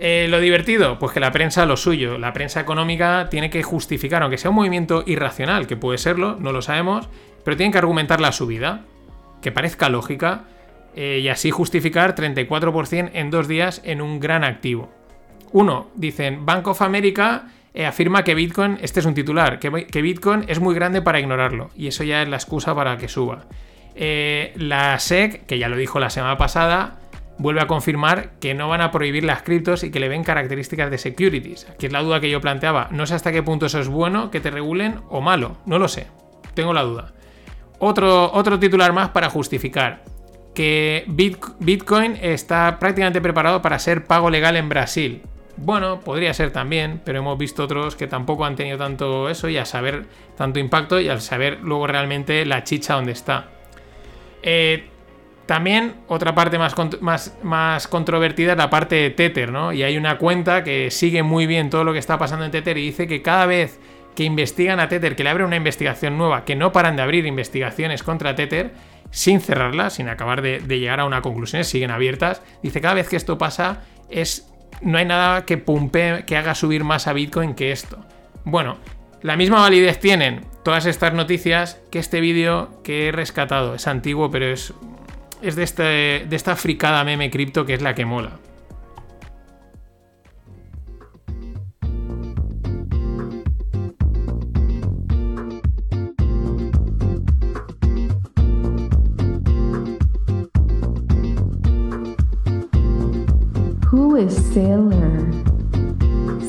Eh, 0.00 0.28
lo 0.30 0.38
divertido, 0.38 0.98
pues 0.98 1.12
que 1.12 1.20
la 1.20 1.32
prensa 1.32 1.66
lo 1.66 1.76
suyo, 1.76 2.18
la 2.18 2.32
prensa 2.32 2.60
económica 2.60 3.28
tiene 3.30 3.50
que 3.50 3.64
justificar, 3.64 4.22
aunque 4.22 4.38
sea 4.38 4.50
un 4.50 4.56
movimiento 4.56 5.02
irracional, 5.06 5.66
que 5.66 5.76
puede 5.76 5.98
serlo, 5.98 6.36
no 6.38 6.52
lo 6.52 6.62
sabemos, 6.62 7.08
pero 7.44 7.56
tienen 7.56 7.72
que 7.72 7.78
argumentar 7.78 8.20
la 8.20 8.30
subida, 8.30 8.84
que 9.42 9.50
parezca 9.50 9.88
lógica, 9.88 10.44
eh, 11.00 11.20
y 11.20 11.28
así 11.28 11.52
justificar 11.52 12.16
34% 12.16 13.10
en 13.12 13.30
dos 13.30 13.46
días 13.46 13.80
en 13.84 14.02
un 14.02 14.18
gran 14.18 14.42
activo. 14.42 14.90
Uno, 15.52 15.90
dicen, 15.94 16.44
Bank 16.44 16.66
of 16.66 16.82
America 16.82 17.52
eh, 17.72 17.86
afirma 17.86 18.24
que 18.24 18.34
Bitcoin, 18.34 18.78
este 18.82 18.98
es 18.98 19.06
un 19.06 19.14
titular, 19.14 19.60
que, 19.60 19.70
Bitcoin 20.02 20.46
es 20.48 20.58
muy 20.58 20.74
grande 20.74 21.00
para 21.00 21.20
ignorarlo, 21.20 21.70
y 21.76 21.86
eso 21.86 22.02
ya 22.02 22.20
es 22.22 22.28
la 22.28 22.34
excusa 22.34 22.74
para 22.74 22.96
que 22.96 23.06
suba. 23.06 23.46
Eh, 23.94 24.52
la 24.56 24.98
SEC, 24.98 25.46
que 25.46 25.60
ya 25.60 25.68
lo 25.68 25.76
dijo 25.76 26.00
la 26.00 26.10
semana 26.10 26.36
pasada, 26.36 26.98
vuelve 27.38 27.60
a 27.60 27.68
confirmar 27.68 28.32
que 28.40 28.54
no 28.54 28.68
van 28.68 28.80
a 28.80 28.90
prohibir 28.90 29.22
las 29.22 29.42
criptos 29.42 29.84
y 29.84 29.92
que 29.92 30.00
le 30.00 30.08
ven 30.08 30.24
características 30.24 30.90
de 30.90 30.98
securities. 30.98 31.68
Aquí 31.70 31.86
es 31.86 31.92
la 31.92 32.02
duda 32.02 32.18
que 32.18 32.28
yo 32.28 32.40
planteaba. 32.40 32.88
No 32.90 33.06
sé 33.06 33.14
hasta 33.14 33.30
qué 33.30 33.44
punto 33.44 33.66
eso 33.66 33.78
es 33.78 33.86
bueno, 33.86 34.32
que 34.32 34.40
te 34.40 34.50
regulen 34.50 34.98
o 35.10 35.20
malo. 35.20 35.58
No 35.64 35.78
lo 35.78 35.86
sé. 35.86 36.08
Tengo 36.54 36.72
la 36.72 36.82
duda. 36.82 37.12
Otro, 37.78 38.32
otro 38.32 38.58
titular 38.58 38.92
más 38.92 39.10
para 39.10 39.30
justificar 39.30 40.02
que 40.58 41.04
Bitcoin 41.06 42.18
está 42.20 42.80
prácticamente 42.80 43.20
preparado 43.20 43.62
para 43.62 43.78
ser 43.78 44.06
pago 44.06 44.28
legal 44.28 44.56
en 44.56 44.68
Brasil. 44.68 45.22
Bueno, 45.56 46.00
podría 46.00 46.34
ser 46.34 46.50
también, 46.50 47.00
pero 47.04 47.20
hemos 47.20 47.38
visto 47.38 47.62
otros 47.62 47.94
que 47.94 48.08
tampoco 48.08 48.44
han 48.44 48.56
tenido 48.56 48.76
tanto 48.76 49.28
eso 49.28 49.48
y 49.48 49.56
a 49.56 49.64
saber 49.64 50.06
tanto 50.36 50.58
impacto 50.58 50.98
y 50.98 51.08
al 51.08 51.20
saber 51.20 51.60
luego 51.62 51.86
realmente 51.86 52.44
la 52.44 52.64
chicha 52.64 52.94
donde 52.94 53.12
está. 53.12 53.50
Eh, 54.42 54.88
también 55.46 55.94
otra 56.08 56.34
parte 56.34 56.58
más, 56.58 56.74
más, 57.02 57.38
más, 57.44 57.86
controvertida 57.86 58.50
es 58.50 58.58
la 58.58 58.68
parte 58.68 58.96
de 58.96 59.10
Tether, 59.10 59.52
¿no? 59.52 59.72
Y 59.72 59.84
hay 59.84 59.96
una 59.96 60.18
cuenta 60.18 60.64
que 60.64 60.90
sigue 60.90 61.22
muy 61.22 61.46
bien 61.46 61.70
todo 61.70 61.84
lo 61.84 61.92
que 61.92 62.00
está 62.00 62.18
pasando 62.18 62.44
en 62.44 62.50
Tether 62.50 62.76
y 62.78 62.86
dice 62.86 63.06
que 63.06 63.22
cada 63.22 63.46
vez 63.46 63.78
que 64.18 64.24
investigan 64.24 64.80
a 64.80 64.88
Tether, 64.88 65.14
que 65.14 65.22
le 65.22 65.30
abre 65.30 65.44
una 65.44 65.54
investigación 65.54 66.18
nueva, 66.18 66.44
que 66.44 66.56
no 66.56 66.72
paran 66.72 66.96
de 66.96 67.02
abrir 67.02 67.24
investigaciones 67.24 68.02
contra 68.02 68.34
Tether, 68.34 68.72
sin 69.12 69.40
cerrarla, 69.40 69.90
sin 69.90 70.08
acabar 70.08 70.42
de, 70.42 70.58
llegar 70.58 70.98
a 70.98 71.04
una 71.04 71.22
conclusión, 71.22 71.62
siguen 71.62 71.92
abiertas. 71.92 72.42
Dice, 72.60 72.80
cada 72.80 72.94
vez 72.94 73.08
que 73.08 73.14
esto 73.14 73.38
pasa, 73.38 73.84
es, 74.10 74.52
no 74.82 74.98
hay 74.98 75.04
nada 75.04 75.44
que 75.44 75.56
pumpe, 75.56 76.24
que 76.26 76.36
haga 76.36 76.56
subir 76.56 76.82
más 76.82 77.06
a 77.06 77.12
Bitcoin 77.12 77.54
que 77.54 77.70
esto. 77.70 78.04
Bueno, 78.42 78.78
la 79.22 79.36
misma 79.36 79.60
validez 79.60 80.00
tienen 80.00 80.44
todas 80.64 80.86
estas 80.86 81.14
noticias 81.14 81.80
que 81.92 82.00
este 82.00 82.20
vídeo 82.20 82.82
que 82.82 83.06
he 83.06 83.12
rescatado. 83.12 83.76
Es 83.76 83.86
antiguo, 83.86 84.32
pero 84.32 84.46
es, 84.46 84.74
es 85.42 85.54
de, 85.54 85.62
este, 85.62 85.82
de 86.28 86.34
esta 86.34 86.56
fricada 86.56 87.04
meme 87.04 87.30
cripto 87.30 87.64
que 87.64 87.74
es 87.74 87.82
la 87.82 87.94
que 87.94 88.04
mola. 88.04 88.32
Is 104.58 104.58
Sailor? 104.58 105.30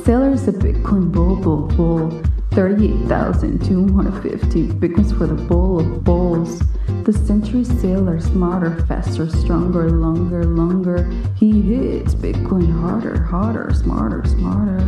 Sailor's 0.04 0.48
a 0.48 0.52
Bitcoin 0.52 1.12
bull, 1.12 1.36
bull, 1.36 1.67
bull. 1.67 2.10
38,250 2.52 4.67
Bitcoins 4.67 5.15
for 5.17 5.28
the 5.28 5.36
bull 5.36 5.80
of 5.80 6.04
bulls. 6.04 6.62
The 7.04 7.13
century 7.13 7.63
sailor, 7.63 8.19
smarter, 8.19 8.84
faster, 8.88 9.30
stronger, 9.30 9.91
longer, 9.91 10.43
longer. 10.43 11.08
He 11.36 11.62
hits 11.62 12.15
Bitcoin 12.15 12.72
harder, 12.82 13.22
harder, 13.24 13.72
smarter, 13.74 14.26
smarter. 14.28 14.80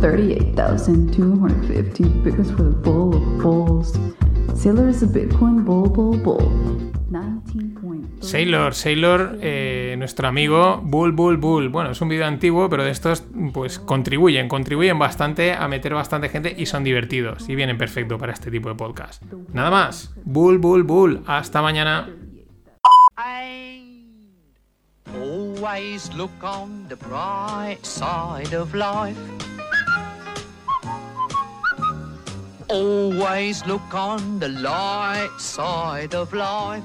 38,250 0.00 2.04
Bitcoins 2.04 2.56
for 2.56 2.62
the 2.62 2.70
bull 2.70 3.16
of 3.16 3.38
bulls. 3.42 3.98
Sailor 4.54 4.88
is 4.88 5.02
a 5.02 5.06
Bitcoin 5.06 5.64
bull, 5.64 5.88
bull, 5.88 6.16
bull. 6.16 6.52
19. 8.26 8.30
Sailor, 8.30 8.74
Sailor, 8.74 9.38
eh, 9.40 9.94
nuestro 9.98 10.26
amigo 10.26 10.80
Bull, 10.82 11.12
Bull, 11.12 11.36
Bull. 11.36 11.68
Bueno, 11.68 11.90
es 11.90 12.00
un 12.00 12.08
vídeo 12.08 12.26
antiguo, 12.26 12.68
pero 12.68 12.84
de 12.84 12.90
estos 12.90 13.24
pues 13.52 13.78
contribuyen, 13.78 14.48
contribuyen 14.48 14.98
bastante 14.98 15.52
a 15.52 15.68
meter 15.68 15.94
bastante 15.94 16.28
gente 16.28 16.54
y 16.56 16.66
son 16.66 16.82
divertidos 16.82 17.48
y 17.48 17.54
vienen 17.54 17.78
perfecto 17.78 18.18
para 18.18 18.32
este 18.32 18.50
tipo 18.50 18.68
de 18.68 18.74
podcast. 18.74 19.22
Nada 19.52 19.70
más, 19.70 20.12
Bull, 20.24 20.58
Bull, 20.58 20.82
Bull. 20.82 21.22
Hasta 21.26 21.62
mañana. 21.62 22.08
Always 25.14 26.12
look 26.14 26.32
on 26.42 26.88
the 26.88 26.96
bright 26.96 27.78
side 27.82 28.54
of 28.54 28.74
life. 28.74 29.16
Always 32.68 33.64
look 33.66 33.94
on 33.94 34.40
the 34.40 34.48
light 34.48 35.30
side 35.38 36.14
of 36.14 36.32
life. 36.34 36.82